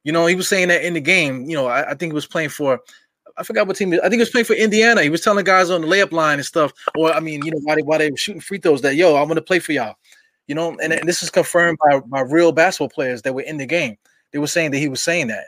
[0.03, 1.49] You know, he was saying that in the game.
[1.49, 2.79] You know, I, I think he was playing for.
[3.37, 3.93] I forgot what team.
[3.93, 5.01] I think he was playing for Indiana.
[5.03, 7.59] He was telling guys on the layup line and stuff, or I mean, you know,
[7.63, 8.81] why they why they were shooting free throws.
[8.81, 9.95] That yo, I want to play for y'all.
[10.47, 13.57] You know, and, and this is confirmed by by real basketball players that were in
[13.57, 13.97] the game.
[14.31, 15.45] They were saying that he was saying that.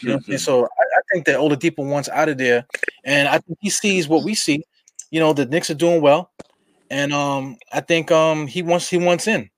[0.00, 2.66] You know, and so I, I think that Oladipo wants out of there,
[3.04, 4.62] and I think he sees what we see.
[5.10, 6.30] You know, the Knicks are doing well
[6.90, 9.50] and um, I think um, he wants he wants in.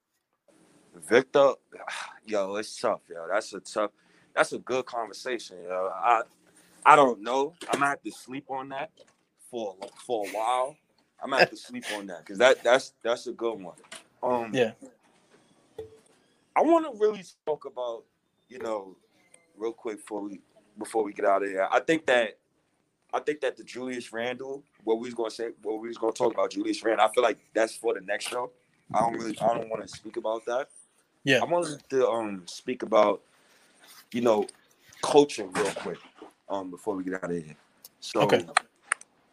[1.09, 1.53] Victor,
[2.25, 3.27] yo, it's tough, yo.
[3.29, 3.91] That's a tough.
[4.35, 5.91] That's a good conversation, yo.
[5.95, 6.23] I
[6.85, 7.55] I don't know.
[7.69, 8.91] I'm gonna have to sleep on that
[9.51, 9.77] for
[10.07, 10.77] for a while.
[11.23, 13.77] I'm gonna have to sleep on that because that that's that's a good one.
[14.23, 14.73] Um, yeah.
[16.57, 18.05] I want to really talk about,
[18.49, 18.97] you know,
[19.57, 20.41] real quick before we
[20.79, 21.69] before we get out of here.
[21.71, 22.39] I think that
[23.13, 26.13] I think that the Julius Randle, what we was gonna say, what we was gonna
[26.13, 28.51] talk about Julius Randle, I feel like that's for the next show.
[28.93, 30.69] I don't really, I don't want to speak about that.
[31.25, 33.21] Yeah, I wanted to um speak about,
[34.13, 34.47] you know,
[35.03, 35.99] coaching real quick,
[36.49, 37.57] um, before we get out of here.
[38.01, 38.47] So, okay.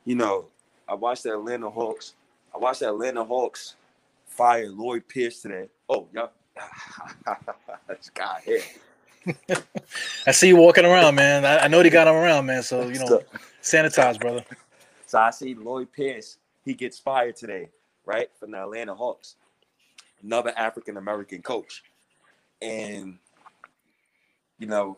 [0.06, 0.46] you know,
[0.88, 2.14] I watched the Atlanta Hawks.
[2.54, 3.76] I watched the Atlanta Hawks
[4.26, 5.70] fire Lloyd Pierce today.
[5.90, 6.28] Oh, yeah,
[7.88, 8.62] this guy here.
[10.28, 11.46] I see you walking around, man.
[11.46, 12.64] I, I know they got him around, man.
[12.64, 13.22] So you know,
[13.72, 14.44] sanitize, brother.
[15.06, 16.38] So I see Lloyd Pierce.
[16.64, 17.70] He gets fired today,
[18.06, 19.36] right, from the Atlanta Hawks.
[20.24, 21.84] Another African American coach,
[22.62, 23.18] and
[24.58, 24.98] you know,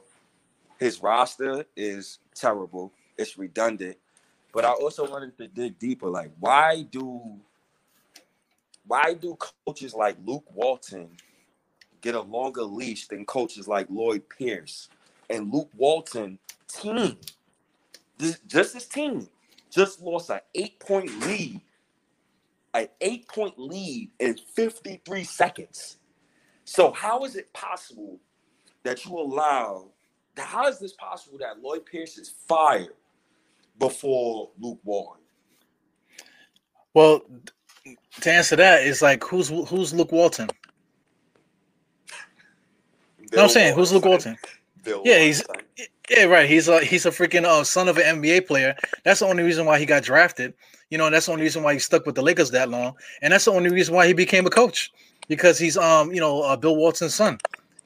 [0.80, 2.94] his roster is terrible.
[3.18, 3.98] It's redundant.
[4.54, 6.10] But I also wanted to dig deeper.
[6.10, 7.22] Like, why do
[8.88, 11.10] why do coaches like Luke Walton
[12.02, 14.90] get a longer leash than coaches like Lloyd Pierce
[15.30, 17.18] and Luke Walton team?
[18.20, 19.28] This, just his team
[19.72, 21.62] just lost an eight point lead,
[22.74, 25.98] an eight point lead in 53 seconds.
[26.66, 28.20] So, how is it possible
[28.84, 29.88] that you allow,
[30.38, 32.94] how is this possible that Lloyd Pierce is fired
[33.80, 35.22] before Luke Walton?
[36.94, 37.22] Well,
[38.22, 40.50] to answer that is like who's who's Luke Walton?
[43.32, 44.38] no, I'm saying who's Luke Walton?
[44.84, 45.44] Bill yeah, he's
[46.10, 46.50] yeah, right.
[46.50, 48.76] He's a he's a freaking uh, son of an NBA player.
[49.04, 50.54] That's the only reason why he got drafted.
[50.90, 52.96] You know, and that's the only reason why he stuck with the Lakers that long,
[53.22, 54.92] and that's the only reason why he became a coach
[55.28, 57.38] because he's um you know uh, Bill Walton's son.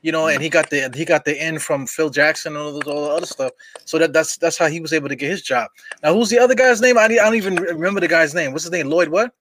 [0.01, 2.73] You know, and he got the he got the end from Phil Jackson and all,
[2.73, 3.51] those, all the other stuff.
[3.85, 5.69] So that that's that's how he was able to get his job.
[6.01, 6.97] Now, who's the other guy's name?
[6.97, 8.51] I, I don't even remember the guy's name.
[8.51, 8.89] What's his name?
[8.89, 9.33] Lloyd what?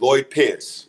[0.00, 0.88] Lloyd Pierce.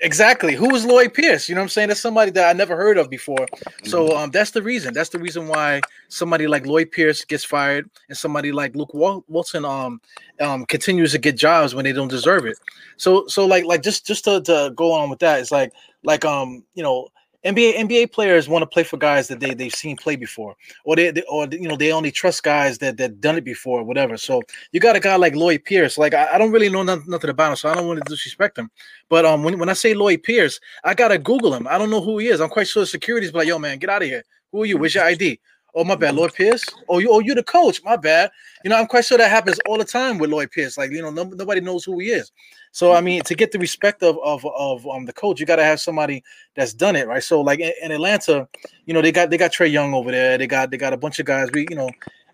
[0.00, 0.54] Exactly.
[0.54, 1.48] Who is Lloyd Pierce?
[1.48, 1.88] You know what I'm saying?
[1.88, 3.46] That's somebody that I never heard of before.
[3.82, 4.16] So mm-hmm.
[4.16, 4.94] um, that's the reason.
[4.94, 9.64] That's the reason why somebody like Lloyd Pierce gets fired and somebody like Luke Walton
[9.64, 10.00] um
[10.40, 12.58] um continues to get jobs when they don't deserve it.
[12.96, 15.72] So so like like just just to, to go on with that, it's like
[16.04, 17.08] like um you know
[17.44, 20.96] NBA NBA players want to play for guys that they they've seen play before, or
[20.96, 23.84] they, they, or you know they only trust guys that that done it before, or
[23.84, 24.16] whatever.
[24.16, 25.96] So you got a guy like Lloyd Pierce.
[25.96, 28.10] Like I, I don't really know nothing, nothing, about him, so I don't want to
[28.10, 28.70] disrespect him.
[29.08, 31.68] But um, when, when I say Lloyd Pierce, I gotta Google him.
[31.68, 32.40] I don't know who he is.
[32.40, 34.24] I'm quite sure security's like, yo man, get out of here.
[34.50, 34.76] Who are you?
[34.76, 35.38] Where's your ID?
[35.78, 36.64] Oh my bad, Lloyd Pierce.
[36.88, 37.80] Oh you oh you the coach.
[37.84, 38.32] My bad.
[38.64, 40.76] You know I'm quite sure that happens all the time with Lloyd Pierce.
[40.76, 42.32] Like you know no, nobody knows who he is.
[42.72, 45.56] So I mean, to get the respect of of of um, the coach, you got
[45.56, 46.24] to have somebody
[46.56, 47.22] that's done it, right?
[47.22, 48.48] So like in, in, Atlanta,
[48.86, 50.36] you know, they got they got Trae Young over there.
[50.36, 51.48] They got they got a bunch of guys.
[51.52, 51.90] We you know,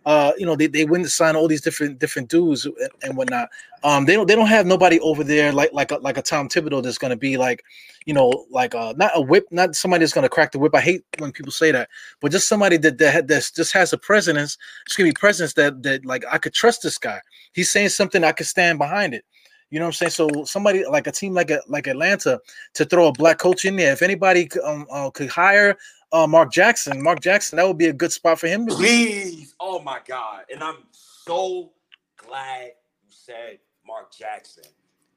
[0.06, 3.48] uh, you know, they, they to sign all these different different dudes and, and whatnot.
[3.82, 6.48] Um, they don't they don't have nobody over there like like a, like a Tom
[6.48, 7.62] Thibodeau that's gonna be like,
[8.04, 10.74] you know, like uh not a whip, not somebody that's gonna crack the whip.
[10.74, 11.88] I hate when people say that,
[12.20, 14.58] but just somebody that that that's just has a presence.
[14.96, 17.20] Gonna be presence that that like I could trust this guy.
[17.52, 19.24] He's saying something I could stand behind it.
[19.70, 20.10] You know what I'm saying?
[20.10, 22.40] So somebody like a team like a, like Atlanta
[22.74, 23.92] to throw a black coach in there.
[23.92, 25.76] If anybody um, uh, could hire
[26.14, 28.66] uh, Mark Jackson, Mark Jackson, that would be a good spot for him.
[28.66, 30.44] Please, oh my God!
[30.50, 31.72] And I'm so
[32.16, 32.72] glad
[33.04, 34.64] you said Mark Jackson.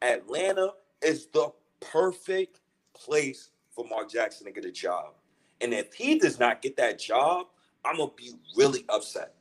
[0.01, 0.71] Atlanta
[1.03, 2.61] is the perfect
[2.95, 5.13] place for Mark Jackson to get a job.
[5.61, 7.45] And if he does not get that job,
[7.85, 9.35] I'm gonna be really upset.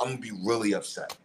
[0.00, 1.16] I'm gonna be really upset.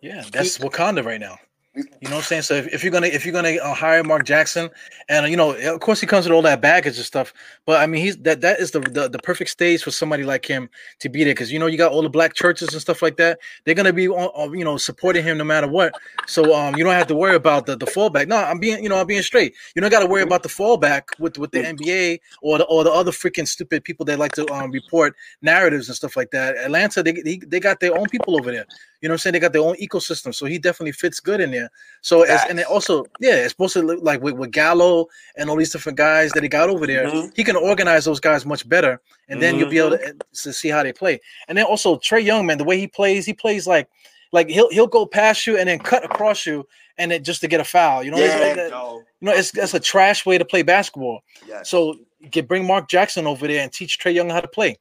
[0.00, 1.38] Yeah, that's Wakanda right now.
[1.76, 2.42] You know what I'm saying?
[2.42, 4.70] So if, you're gonna if you're gonna uh, hire Mark Jackson,
[5.08, 7.32] and uh, you know, of course he comes with all that baggage and stuff,
[7.64, 10.44] but I mean he's that that is the the, the perfect stage for somebody like
[10.44, 10.68] him
[10.98, 13.18] to be there because you know you got all the black churches and stuff like
[13.18, 13.38] that.
[13.64, 15.94] They're gonna be you know supporting him no matter what.
[16.26, 18.26] So um you don't have to worry about the the fallback.
[18.26, 19.54] No, I'm being you know I'm being straight.
[19.76, 22.82] You don't got to worry about the fallback with with the NBA or the or
[22.82, 26.56] the other freaking stupid people that like to um report narratives and stuff like that.
[26.56, 28.66] Atlanta they they, they got their own people over there.
[29.00, 29.32] You know what I'm saying?
[29.32, 31.70] They got their own ecosystem, so he definitely fits good in there.
[32.02, 35.56] So as, and also, yeah, it's supposed to look like with, with Gallo and all
[35.56, 37.06] these different guys that he got over there.
[37.06, 37.28] Mm-hmm.
[37.34, 39.60] He can organize those guys much better, and then mm-hmm.
[39.60, 40.18] you'll be able to, mm-hmm.
[40.32, 41.20] to see how they play.
[41.48, 43.88] And then also Trae Young, man, the way he plays, he plays like
[44.32, 46.66] like he'll he'll go past you and then cut across you
[46.98, 48.04] and it just to get a foul.
[48.04, 49.02] You know, yeah, no.
[49.20, 51.22] you know, it's that's a trash way to play basketball.
[51.46, 51.70] Yes.
[51.70, 51.96] So
[52.30, 54.78] get bring Mark Jackson over there and teach Trae Young how to play.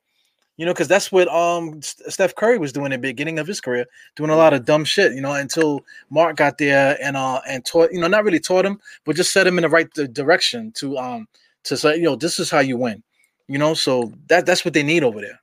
[0.59, 3.61] You know, because that's what um Steph Curry was doing at the beginning of his
[3.61, 3.85] career,
[4.17, 5.13] doing a lot of dumb shit.
[5.13, 8.65] You know, until Mark got there and uh and taught you know not really taught
[8.65, 11.29] him, but just set him in the right direction to um
[11.63, 13.01] to say you know this is how you win.
[13.47, 15.39] You know, so that that's what they need over there.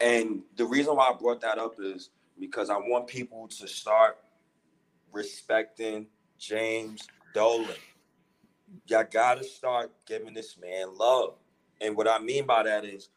[0.00, 2.08] And the reason why I brought that up is
[2.40, 4.16] because I want people to start
[5.12, 6.06] respecting
[6.38, 7.76] James Dolan.
[8.86, 11.34] Y'all gotta start giving this man love.
[11.82, 13.10] And what I mean by that is,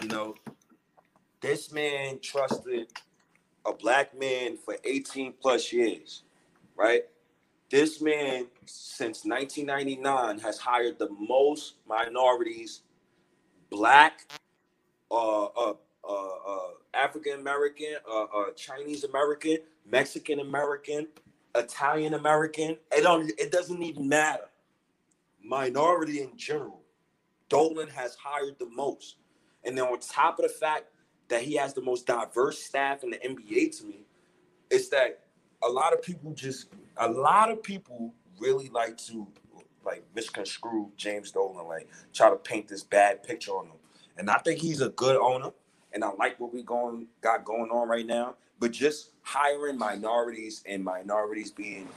[0.00, 0.34] you know,
[1.40, 2.88] this man trusted
[3.66, 6.22] a black man for 18 plus years,
[6.76, 7.02] right?
[7.70, 12.82] This man, since 1999, has hired the most minorities,
[13.70, 14.20] black,
[15.10, 15.74] uh, uh,
[16.08, 21.08] uh, uh African American, uh, uh, Chinese American, Mexican American,
[21.54, 22.76] Italian American.
[22.90, 23.30] It don't.
[23.38, 24.48] It doesn't even matter.
[25.44, 26.82] Minority in general,
[27.48, 29.16] Dolan has hired the most,
[29.64, 30.86] and then on top of the fact
[31.28, 34.00] that he has the most diverse staff in the NBA to me
[34.70, 35.20] is that
[35.62, 39.26] a lot of people just a lot of people really like to
[39.84, 43.72] like misconstrue James Dolan, like try to paint this bad picture on him.
[44.16, 45.50] And I think he's a good owner,
[45.92, 48.34] and I like what we going got going on right now.
[48.60, 51.88] But just hiring minorities and minorities being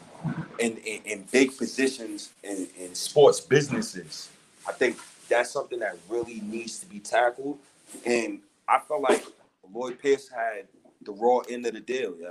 [0.60, 4.30] in, in, in big positions in, in sports businesses,
[4.68, 7.58] I think that's something that really needs to be tackled.
[8.06, 8.42] And
[8.72, 9.26] I felt like
[9.70, 10.68] Lloyd Pierce had
[11.02, 12.16] the raw end of the deal.
[12.18, 12.30] Yeah,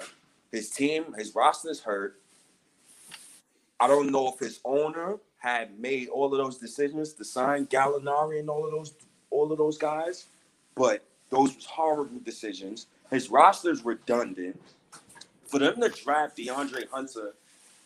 [0.50, 2.20] his team, his roster is hurt.
[3.78, 8.40] I don't know if his owner had made all of those decisions to sign Gallinari
[8.40, 8.94] and all of those
[9.30, 10.26] all of those guys,
[10.74, 12.86] but those was horrible decisions.
[13.10, 14.60] His roster is redundant.
[15.46, 17.34] For them to draft DeAndre Hunter,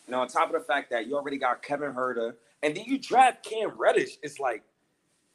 [0.07, 2.85] you know, on top of the fact that you already got Kevin Huerter, and then
[2.85, 4.63] you draft Cam Reddish, it's like,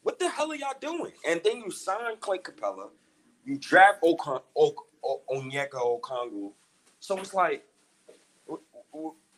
[0.02, 1.12] what the hell are y'all doing?
[1.26, 2.88] And then you sign Clay Capela,
[3.44, 6.52] you draft Okon, o- o- Onyeka Okongwu.
[7.00, 7.64] So it's like,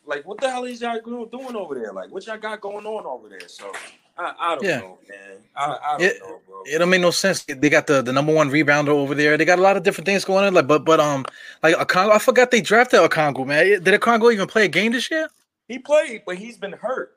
[0.05, 1.93] like what the hell is y'all doing over there?
[1.93, 3.49] Like what y'all got going on over there?
[3.49, 3.73] So
[4.19, 4.81] I, I don't yeah.
[4.81, 5.39] know, man.
[5.57, 6.63] I, I don't it, know, bro.
[6.67, 7.45] It don't make no sense.
[7.45, 9.37] They got the, the number one rebounder over there.
[9.37, 10.55] They got a lot of different things going on.
[10.55, 11.25] Like, but but um,
[11.63, 13.83] like Okongwu, I forgot they drafted Okongwu, man.
[13.83, 15.29] Did Okongwu even play a game this year?
[15.69, 17.17] He played, but he's been hurt.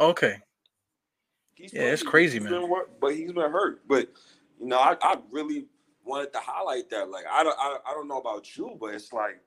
[0.00, 0.36] Okay.
[1.54, 2.52] He's yeah, played, it's crazy, man.
[2.52, 2.70] Been,
[3.00, 3.82] but he's been hurt.
[3.88, 4.08] But
[4.60, 5.66] you know, I, I really
[6.08, 7.10] wanted to highlight that.
[7.10, 9.40] Like, I don't I, I don't know about you, but it's like,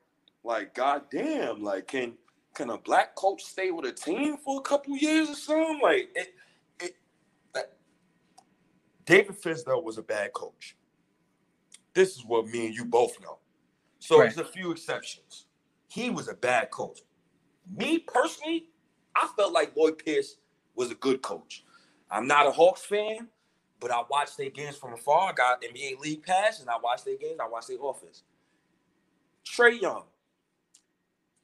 [0.44, 2.14] like, goddamn, like, can
[2.54, 5.80] can a black coach stay with a team for a couple years or something?
[5.82, 6.34] Like, it,
[6.80, 6.96] it
[9.06, 10.78] David Fizdale was a bad coach.
[11.94, 13.40] This is what me and you both know.
[14.00, 14.34] So right.
[14.34, 15.48] there's a few exceptions.
[15.88, 17.02] He was a bad coach.
[17.76, 18.68] Me personally,
[19.16, 20.38] I felt like Lloyd Pierce
[20.76, 21.66] was a good coach.
[22.10, 23.28] I'm not a Hawks fan,
[23.82, 25.32] but I watched their games from afar.
[25.32, 27.40] I got NBA League Pass, and I watched their games.
[27.42, 28.24] I watched their offense.
[29.44, 30.04] Trae Young,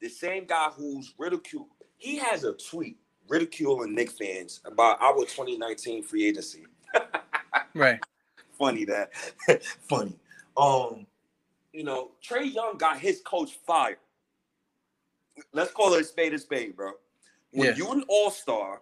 [0.00, 1.66] the same guy who's ridiculed.
[1.98, 2.96] He has a tweet
[3.28, 6.64] ridiculing Knick fans about our 2019 free agency.
[7.74, 8.00] right.
[8.56, 9.12] Funny that.
[9.88, 10.16] Funny.
[10.56, 11.06] Um,
[11.72, 13.98] you know, Trae Young got his coach fired.
[15.52, 16.92] Let's call it a spade a spade, bro.
[17.50, 17.74] When yeah.
[17.76, 18.80] you're an all-star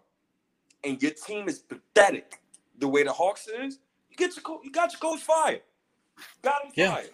[0.85, 2.41] and your team is pathetic
[2.79, 3.79] the way the Hawks is,
[4.11, 5.63] you get your co- you got your coach fired.
[6.43, 6.95] Got him yeah.
[6.95, 7.11] fired.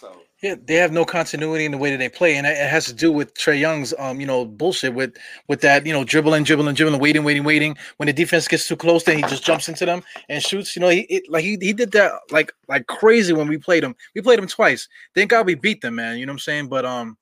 [0.00, 2.86] So yeah, they have no continuity in the way that they play, and it has
[2.86, 5.14] to do with Trae Young's um, you know, bullshit with
[5.46, 7.76] with that, you know, dribbling, dribbling, dribbling, waiting, waiting, waiting.
[7.98, 10.74] When the defense gets too close, then he just jumps into them and shoots.
[10.74, 13.84] You know, he it, like he, he did that like like crazy when we played
[13.84, 13.94] him.
[14.14, 14.88] We played him twice.
[15.14, 16.16] Thank God we beat them, man.
[16.16, 16.68] You know what I'm saying?
[16.68, 17.18] But um,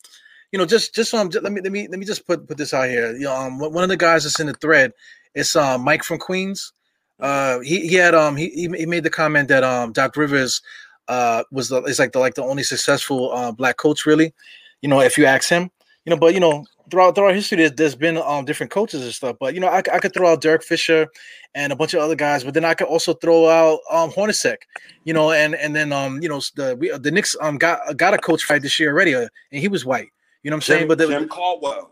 [0.52, 2.58] you know, just just um, just, let me let me let me just put put
[2.58, 3.12] this out here.
[3.12, 4.92] You know, um, one of the guys that's in the thread,
[5.34, 6.72] it's um Mike from Queens.
[7.20, 10.62] Uh, he he had um he he made the comment that um Doc Rivers
[11.08, 14.32] uh, was the is like the like the only successful uh, black coach really.
[14.82, 15.70] You know, if you ask him,
[16.04, 19.12] you know, but you know, throughout throughout history, there's, there's been um different coaches and
[19.12, 19.36] stuff.
[19.40, 21.08] But you know, I, I could throw out Derek Fisher
[21.54, 24.58] and a bunch of other guys, but then I could also throw out um Hornacek,
[25.04, 28.14] you know, and and then um you know the we, the Knicks um got got
[28.14, 30.08] a coach fight this year already, uh, and he was white.
[30.42, 30.80] You know what I'm saying?
[30.82, 31.90] Jim, but the, Jim Caldwell.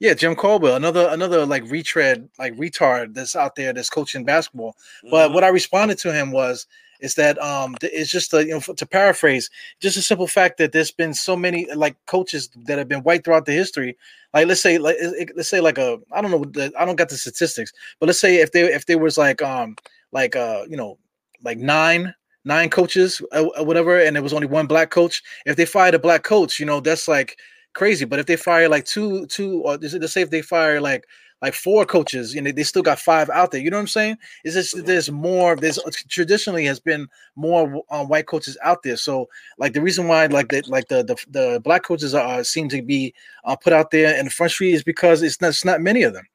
[0.00, 4.72] Yeah, Jim Caldwell, another another like retread, like retard that's out there that's coaching basketball.
[4.98, 5.10] Mm-hmm.
[5.10, 6.66] But what I responded to him was
[7.00, 10.72] is that um it's just a, you know to paraphrase just a simple fact that
[10.72, 13.96] there's been so many like coaches that have been white throughout the history
[14.34, 14.96] like let's say like
[15.36, 18.20] let's say like a i don't know the, i don't got the statistics but let's
[18.20, 19.76] say if they if there was like um
[20.12, 20.98] like uh you know
[21.44, 25.22] like nine nine coaches or uh, uh, whatever and there was only one black coach
[25.46, 27.38] if they fired a black coach you know that's like
[27.78, 31.04] crazy but if they fire like two two or let's say if they fire like
[31.40, 33.60] like four coaches, you know, they still got five out there.
[33.60, 34.16] You know what I'm saying?
[34.44, 34.86] Is this mm-hmm.
[34.86, 35.54] there's more?
[35.56, 38.96] There's uh, traditionally has been more um, white coaches out there.
[38.96, 42.68] So like the reason why like the like the the, the black coaches are seem
[42.70, 43.14] to be
[43.44, 46.02] uh, put out there in the front street is because it's not it's not many
[46.02, 46.26] of them.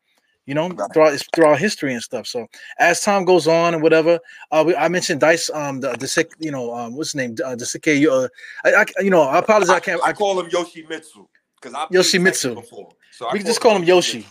[0.46, 2.28] You know, throughout throughout history and stuff.
[2.28, 4.20] So as time goes on and whatever,
[4.52, 7.38] uh, we, I mentioned Dice, um, the the sick, you know, um, what's his name,
[7.46, 8.28] uh, the sick, uh,
[8.66, 11.86] I, I, you know, I apologize, I, I can't, I, call him Yoshimitsu because I
[11.86, 12.56] Yoshimitsu.
[12.56, 14.26] Before, so we can just call him Yoshi.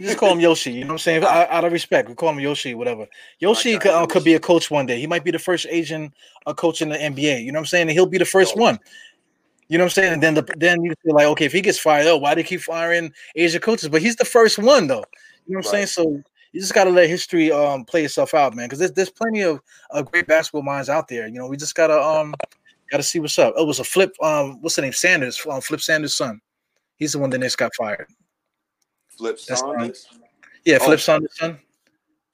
[0.00, 0.72] Just call him Yoshi.
[0.72, 1.24] You know what I'm saying?
[1.24, 3.06] Out, out of respect, we call him Yoshi, whatever.
[3.38, 4.98] Yoshi could, uh, could, be a coach one day.
[4.98, 6.12] He might be the first Asian
[6.46, 7.44] uh, coach in the NBA.
[7.44, 7.82] You know what I'm saying?
[7.82, 8.78] And he'll be the first one.
[9.68, 10.12] You know what I'm saying?
[10.14, 12.42] And then the then you feel like, okay, if he gets fired, oh, why do
[12.42, 13.88] they keep firing Asian coaches?
[13.88, 15.04] But he's the first one, though.
[15.46, 15.88] You know what I'm right.
[15.88, 16.06] saying?
[16.06, 16.22] So
[16.52, 18.66] you just got to let history um play itself out, man.
[18.66, 21.26] Because there's, there's plenty of uh, great basketball minds out there.
[21.26, 22.34] You know, we just gotta um
[22.90, 23.54] gotta see what's up.
[23.56, 24.14] Oh, it was a flip.
[24.22, 24.92] Um, what's the name?
[24.92, 25.44] Sanders.
[25.50, 26.40] Um, flip Sanders' son.
[26.96, 28.06] He's the one that next got fired.
[29.08, 30.06] Flip Saunders.
[30.64, 31.58] Yeah, Flip oh, Saunders' son.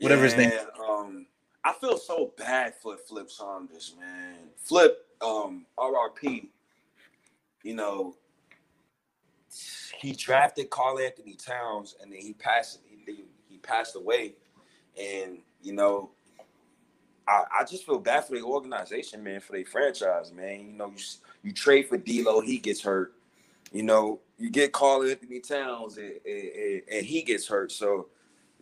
[0.00, 0.52] Whatever yeah, his name.
[0.88, 1.26] Um,
[1.64, 4.48] I feel so bad for Flip Saunders, man.
[4.56, 6.48] Flip, um RRP,
[7.62, 8.16] you know,
[9.98, 14.34] he drafted Karl-Anthony Towns and then he passed he, he passed away.
[15.00, 16.10] And you know,
[17.26, 20.60] I, I just feel bad for the organization, man, for the franchise, man.
[20.60, 21.02] You know, you
[21.42, 23.14] you trade for D'Lo, he gets hurt.
[23.72, 27.70] You know, you get Karl-Anthony Towns and, and, and, he gets hurt.
[27.70, 28.08] So,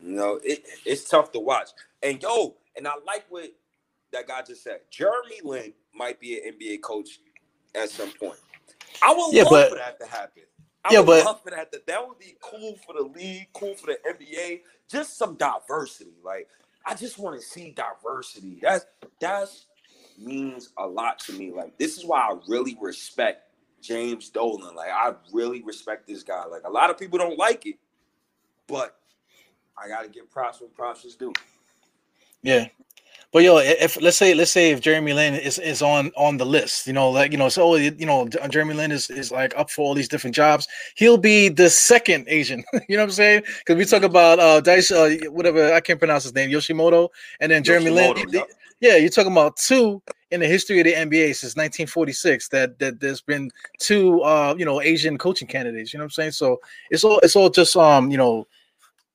[0.03, 1.71] you know, it, it's tough to watch.
[2.03, 3.51] And yo, and I like what
[4.13, 4.81] that guy just said.
[4.91, 7.21] Jeremy Lin might be an NBA coach
[7.75, 8.39] at some point.
[9.03, 10.43] I would yeah, love but, for that to happen.
[10.85, 11.73] I yeah, but, that.
[11.87, 14.61] That would be cool for the league, cool for the NBA.
[14.89, 16.15] Just some diversity.
[16.25, 16.49] Like
[16.87, 18.59] I just want to see diversity.
[18.63, 18.87] That's
[19.21, 19.67] that's
[20.19, 21.53] means a lot to me.
[21.53, 23.53] Like this is why I really respect
[23.83, 24.75] James Dolan.
[24.75, 26.45] Like I really respect this guy.
[26.47, 27.77] Like a lot of people don't like it,
[28.67, 28.97] but
[29.77, 31.33] I gotta give props when props is due.
[32.43, 32.69] Yeah.
[33.31, 36.47] But yo, if let's say let's say if Jeremy Lin is, is on on the
[36.47, 39.71] list, you know, like you know, so you know, Jeremy Lin is, is like up
[39.71, 40.67] for all these different jobs.
[40.97, 42.65] He'll be the second Asian.
[42.89, 43.43] you know what I'm saying?
[43.59, 47.11] Because we talk about uh Dice, uh, whatever I can't pronounce his name, Yoshimoto,
[47.41, 48.17] and then Jeremy Lin.
[48.31, 48.49] Yep.
[48.81, 50.01] Yeah, you're talking about two
[50.31, 54.65] in the history of the NBA since 1946 that that there's been two uh you
[54.65, 55.93] know Asian coaching candidates.
[55.93, 56.31] You know what I'm saying?
[56.31, 56.61] So
[56.91, 58.47] it's all it's all just um you know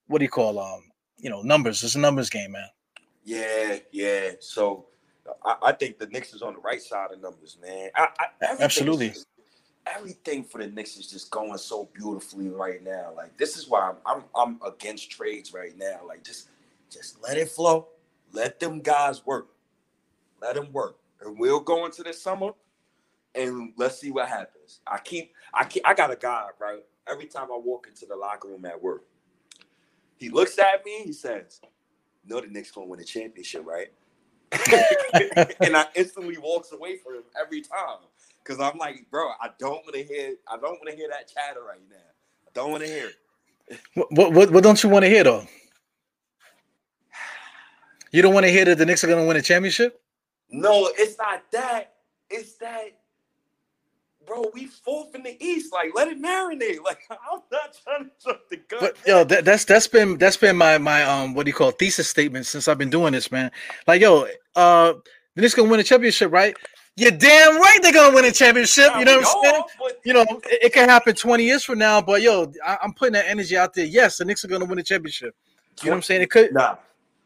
[0.06, 0.84] what do you call um
[1.18, 1.84] you know numbers.
[1.84, 2.68] It's a numbers game, man.
[3.24, 4.32] Yeah, yeah.
[4.40, 4.86] So
[5.44, 7.90] I, I, think the Knicks is on the right side of numbers, man.
[7.96, 9.10] I, I, Absolutely.
[9.10, 9.28] Just,
[9.86, 13.12] everything for the Knicks is just going so beautifully right now.
[13.16, 16.02] Like this is why I'm, I'm I'm against trades right now.
[16.08, 16.50] Like just
[16.90, 17.88] just let it flow.
[18.32, 19.50] Let them guys work.
[20.42, 20.98] Let them work.
[21.22, 22.52] And we'll go into the summer
[23.36, 24.82] and let's see what happens.
[24.86, 26.84] I keep I keep I got a guy, right?
[27.08, 29.04] Every time I walk into the locker room at work,
[30.18, 31.60] he looks at me, he says,
[32.26, 33.88] know the Knicks gonna win a championship, right?
[35.62, 38.00] and I instantly walks away from him every time
[38.44, 41.32] because I'm like, bro, I don't want to hear, I don't want to hear that
[41.34, 41.96] chatter right now.
[41.96, 43.80] I don't want to hear it.
[43.96, 45.48] What, what what don't you want to hear though?
[48.12, 50.02] You don't want to hear that the Knicks are gonna win a championship?
[50.50, 51.96] No, it's not that.
[52.30, 53.00] It's that
[54.26, 55.74] bro, we fourth in the East.
[55.74, 56.78] Like, let it marinate.
[56.84, 58.80] Like, I'm not trying to jump the gun.
[58.82, 61.70] But yo, that, that's that's been that's been my my um what do you call
[61.70, 63.52] it, thesis statement since I've been doing this, man.
[63.88, 64.94] Like, yo, uh,
[65.36, 66.56] the Knicks gonna win a championship, right?
[66.96, 68.92] You're damn right they're gonna win a championship.
[68.98, 69.64] you know what I'm saying?
[69.80, 72.94] But, you know, it, it, can happen 20 years from now, but yo, I, am
[72.94, 73.86] putting that energy out there.
[73.86, 75.36] Yes, the Knicks are gonna win a championship.
[75.82, 76.22] You know what I'm saying?
[76.22, 76.54] It could.
[76.54, 76.76] Nah,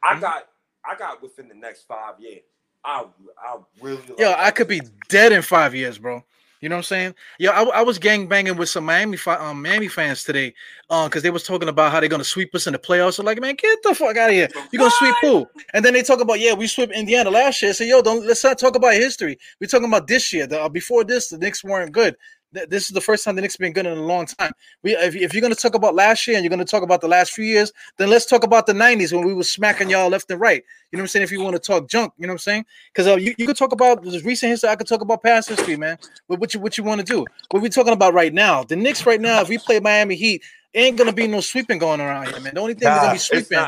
[0.04, 0.22] I hmm?
[0.22, 0.48] got
[0.86, 2.44] I got within the next five years.
[2.86, 3.06] I
[3.38, 4.02] I really.
[4.18, 6.24] Yo, I could be dead in five years, bro.
[6.62, 7.16] You know what I'm saying?
[7.40, 10.54] Yeah, I, I was gang banging with some Miami um, Miami fans today,
[10.90, 13.16] um, because they was talking about how they're gonna sweep us in the playoffs.
[13.16, 14.50] So like, man, get the fuck out of here!
[14.72, 15.48] You're gonna sweep who?
[15.74, 17.74] And then they talk about, yeah, we swept Indiana last year.
[17.74, 19.38] So yo, don't let's not talk about history.
[19.62, 20.48] We're talking about this year.
[20.48, 22.16] The, uh, before this, the Knicks weren't good
[22.52, 24.52] this is the first time the Knicks have been good in a long time.
[24.84, 26.84] We, if, if you're going to talk about last year and you're going to talk
[26.84, 29.90] about the last few years, then let's talk about the 90s when we were smacking
[29.90, 30.64] y'all left and right.
[30.92, 31.24] You know what I'm saying?
[31.24, 32.66] If you want to talk junk, you know what I'm saying?
[32.94, 34.70] Because uh, you, you could talk about this recent history.
[34.70, 35.98] I could talk about past history, man.
[36.28, 37.26] But what you what you want to do?
[37.52, 38.64] What we talking about right now?
[38.64, 40.44] The Knicks right now, if we play Miami Heat,
[40.74, 42.54] ain't going to be no sweeping going around here, man.
[42.54, 43.66] The only thing nah, going to be sweeping.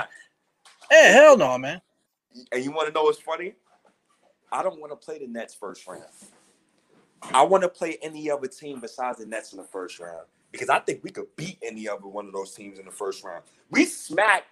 [0.90, 1.82] Hey, hell no, man.
[2.52, 3.54] And you want to know what's funny?
[4.52, 6.04] I don't want to play the Nets first round.
[7.22, 10.70] I want to play any other team besides the Nets in the first round because
[10.70, 13.44] I think we could beat any other one of those teams in the first round.
[13.70, 14.48] We smacked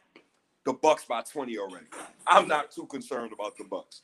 [0.65, 1.86] the Bucks by 20 already.
[2.26, 4.01] I'm not too concerned about the Bucks.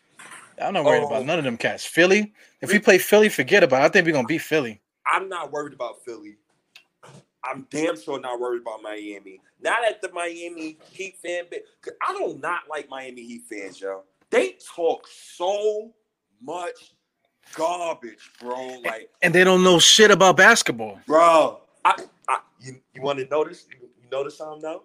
[0.61, 1.25] I'm not worried about oh.
[1.25, 1.85] none of them cats.
[1.85, 3.85] Philly, if we, we play Philly, forget about it.
[3.85, 4.81] I think we're gonna beat Philly.
[5.05, 6.37] I'm not worried about Philly.
[7.43, 9.41] I'm damn sure not worried about Miami.
[9.61, 11.63] Not at the Miami Heat fan base.
[12.07, 14.03] I don't not like Miami Heat fans, yo.
[14.29, 15.93] They talk so
[16.41, 16.93] much
[17.55, 18.79] garbage, bro.
[18.83, 21.61] Like, and they don't know shit about basketball, bro.
[21.85, 21.95] I,
[22.27, 23.65] I you, you want to notice?
[23.69, 24.83] You, you notice something though?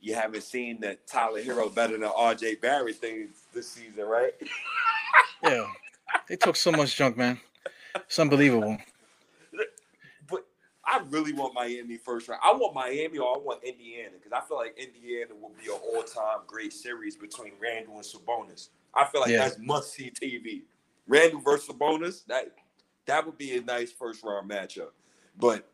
[0.00, 4.32] You haven't seen the Tyler Herro better than RJ Barrett thing this season, right?
[5.42, 5.66] yeah,
[6.28, 7.40] they took so much junk, man.
[7.94, 8.76] It's unbelievable.
[10.28, 10.46] But
[10.84, 12.40] I really want Miami first round.
[12.44, 15.78] I want Miami or I want Indiana because I feel like Indiana will be an
[15.94, 18.68] all-time great series between Randle and Sabonis.
[18.94, 19.38] I feel like yeah.
[19.38, 20.62] that's must-see TV.
[21.08, 22.52] Randle versus Sabonis, that
[23.06, 24.90] that would be a nice first round matchup.
[25.38, 25.68] But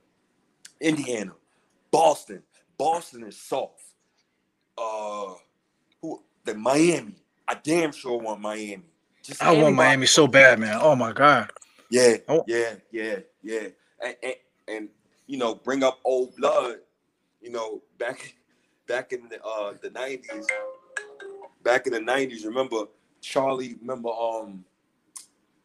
[0.81, 1.33] Indiana,
[1.91, 2.43] Boston,
[2.79, 3.83] Boston is soft.
[4.77, 5.35] Uh,
[6.01, 7.17] who the Miami?
[7.47, 8.83] I damn sure want Miami.
[9.23, 9.63] Just I anybody.
[9.65, 10.79] want Miami so bad, man.
[10.81, 11.51] Oh my god.
[11.91, 12.45] Yeah, oh.
[12.47, 13.69] yeah, yeah, yeah.
[14.03, 14.35] And, and,
[14.69, 14.89] and
[15.27, 16.77] you know, bring up old blood.
[17.41, 18.35] You know, back
[18.87, 20.47] back in the uh the nineties.
[21.63, 22.87] Back in the nineties, remember
[23.21, 23.77] Charlie?
[23.81, 24.65] Remember um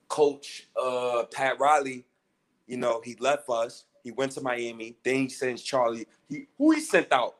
[0.07, 2.05] coach uh, Pat Riley,
[2.67, 3.85] you know, he left us.
[4.03, 4.95] He went to Miami.
[5.03, 6.07] Then he sends Charlie.
[6.29, 7.35] He who he sent out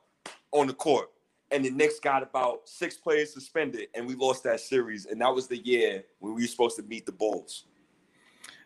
[0.51, 1.09] on the court,
[1.51, 5.05] and the Knicks got about six players suspended, and we lost that series.
[5.05, 7.65] And that was the year when we were supposed to meet the Bulls.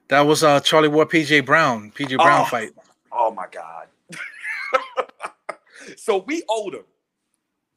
[0.08, 2.46] That was uh Charlie Ward, PJ Brown, PJ Brown Oh.
[2.46, 2.72] fight.
[3.12, 3.88] Oh my God.
[5.98, 6.84] so we owed him.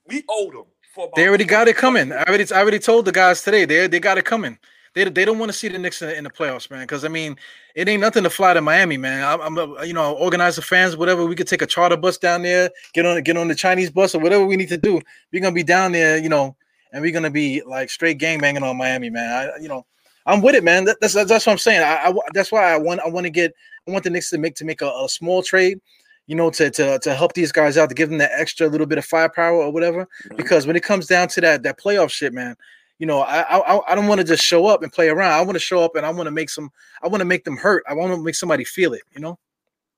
[0.07, 0.65] We owed him
[0.95, 2.13] for about They already got it coming.
[2.13, 3.65] I already, I already told the guys today.
[3.65, 4.59] They, they got it coming.
[4.95, 6.83] They, they don't want to see the Knicks in, in the playoffs, man.
[6.83, 7.37] Because I mean,
[7.75, 9.25] it ain't nothing to fly to Miami, man.
[9.25, 11.27] I'm, I'm you know, organize the fans, whatever.
[11.27, 14.15] We could take a charter bus down there, get on, get on the Chinese bus
[14.15, 15.01] or whatever we need to do.
[15.33, 16.57] We're gonna be down there, you know,
[16.93, 19.31] and we're gonna be like straight gang banging on Miami, man.
[19.31, 19.85] I, you know,
[20.27, 20.85] I'm with it, man.
[20.85, 21.83] That, that's that's what I'm saying.
[21.83, 23.53] I, I that's why I want I want to get
[23.87, 25.81] I want the Knicks to make to make a, a small trade,
[26.27, 28.87] you know, to to to help these guys out to give them that extra little
[28.87, 30.09] bit of firepower or whatever.
[30.37, 32.57] Because when it comes down to that that playoff shit, man,
[33.05, 35.33] you know, I I, I don't want to just show up and play around.
[35.33, 36.73] I want to show up and I want to make some.
[37.03, 37.85] I want to make them hurt.
[37.87, 39.03] I want to make somebody feel it.
[39.15, 39.39] You know.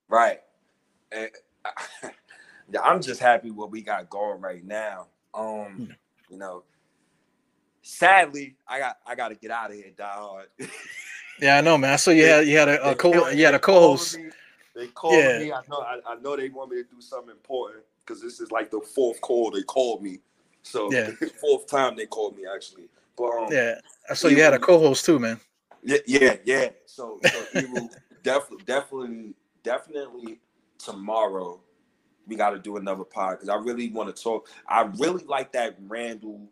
[0.08, 0.40] Right.
[1.12, 1.30] And
[2.72, 5.06] yeah, I'm just happy what we got going right now.
[5.34, 5.94] Um,
[6.28, 6.64] you know,
[7.82, 10.48] sadly, I got I got to get out of here, die hard.
[11.38, 11.98] Yeah, I know, man.
[11.98, 14.18] So you had you had a, a co you had a co-host.
[14.74, 15.38] They called Yeah.
[15.38, 15.52] me.
[15.52, 15.80] I know.
[15.80, 18.80] I, I know they want me to do something important because this is like the
[18.80, 20.20] fourth call they called me.
[20.66, 21.10] So Yeah.
[21.40, 22.88] fourth time they called me actually.
[23.16, 25.40] But um, Yeah, I saw you had a co-host too, man.
[25.82, 26.68] Yeah, yeah, yeah.
[26.86, 27.46] So, so
[28.22, 30.40] definitely, definitely, definitely
[30.78, 31.60] tomorrow
[32.26, 34.48] we got to do another pod because I really want to talk.
[34.68, 36.48] I really like that Randle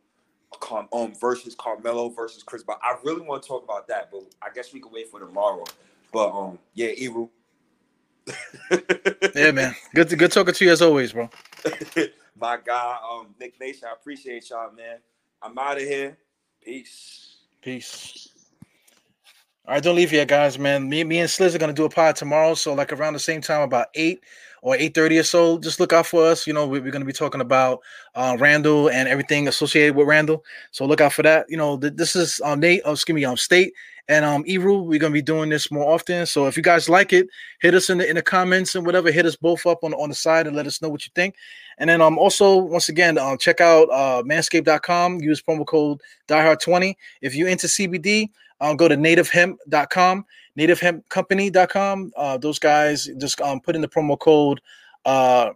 [0.61, 2.63] Car- um versus Carmelo versus Chris.
[2.63, 4.11] But I really want to talk about that.
[4.13, 5.65] But I guess we can wait for tomorrow.
[6.13, 7.29] But um, yeah, Eru.
[9.35, 9.75] Yeah, man.
[9.93, 11.29] Good to good talking to you as always, bro.
[12.45, 13.89] My guy, um, Knick Nation.
[13.91, 14.99] I appreciate y'all, man.
[15.41, 16.19] I'm out of here.
[16.63, 17.39] Peace.
[17.63, 18.29] Peace.
[19.67, 20.87] All right, don't leave yet, guys, man.
[20.87, 23.41] Me, me and Sliz are gonna do a pod tomorrow, so like around the same
[23.41, 24.21] time, about eight
[24.61, 25.57] or eight thirty or so.
[25.57, 26.47] Just look out for us.
[26.47, 27.81] You know, we, we're gonna be talking about
[28.15, 30.45] uh, Randle and everything associated with Randle.
[30.71, 31.47] So look out for that.
[31.49, 32.83] You know, th- this is um Nate.
[32.85, 33.73] Oh, excuse me, um State
[34.09, 34.83] and um Eru.
[34.83, 36.27] We're gonna be doing this more often.
[36.27, 37.27] So if you guys like it,
[37.63, 39.11] hit us in the in the comments and whatever.
[39.11, 41.37] Hit us both up on on the side and let us know what you think.
[41.79, 45.21] And then um also once again um check out uh manscaped.com.
[45.21, 48.31] Use promo code diehard20 if you're into CBD.
[48.61, 50.25] Um, go to nativehemp.com,
[50.59, 52.13] nativehempcompany.com.
[52.17, 54.61] Uh, those guys just um, put in the promo code
[55.05, 55.51] uh,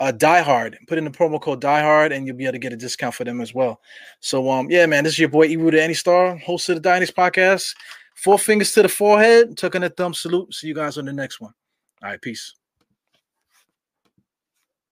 [0.00, 0.74] uh, diehard.
[0.88, 3.24] Put in the promo code diehard, and you'll be able to get a discount for
[3.24, 3.80] them as well.
[4.20, 6.80] So, um, yeah, man, this is your boy Eru the Any Star, host of the
[6.80, 7.74] Dynasty Podcast.
[8.16, 10.54] Four fingers to the forehead, tucking a thumb salute.
[10.54, 11.52] See you guys on the next one.
[12.02, 12.54] All right, peace.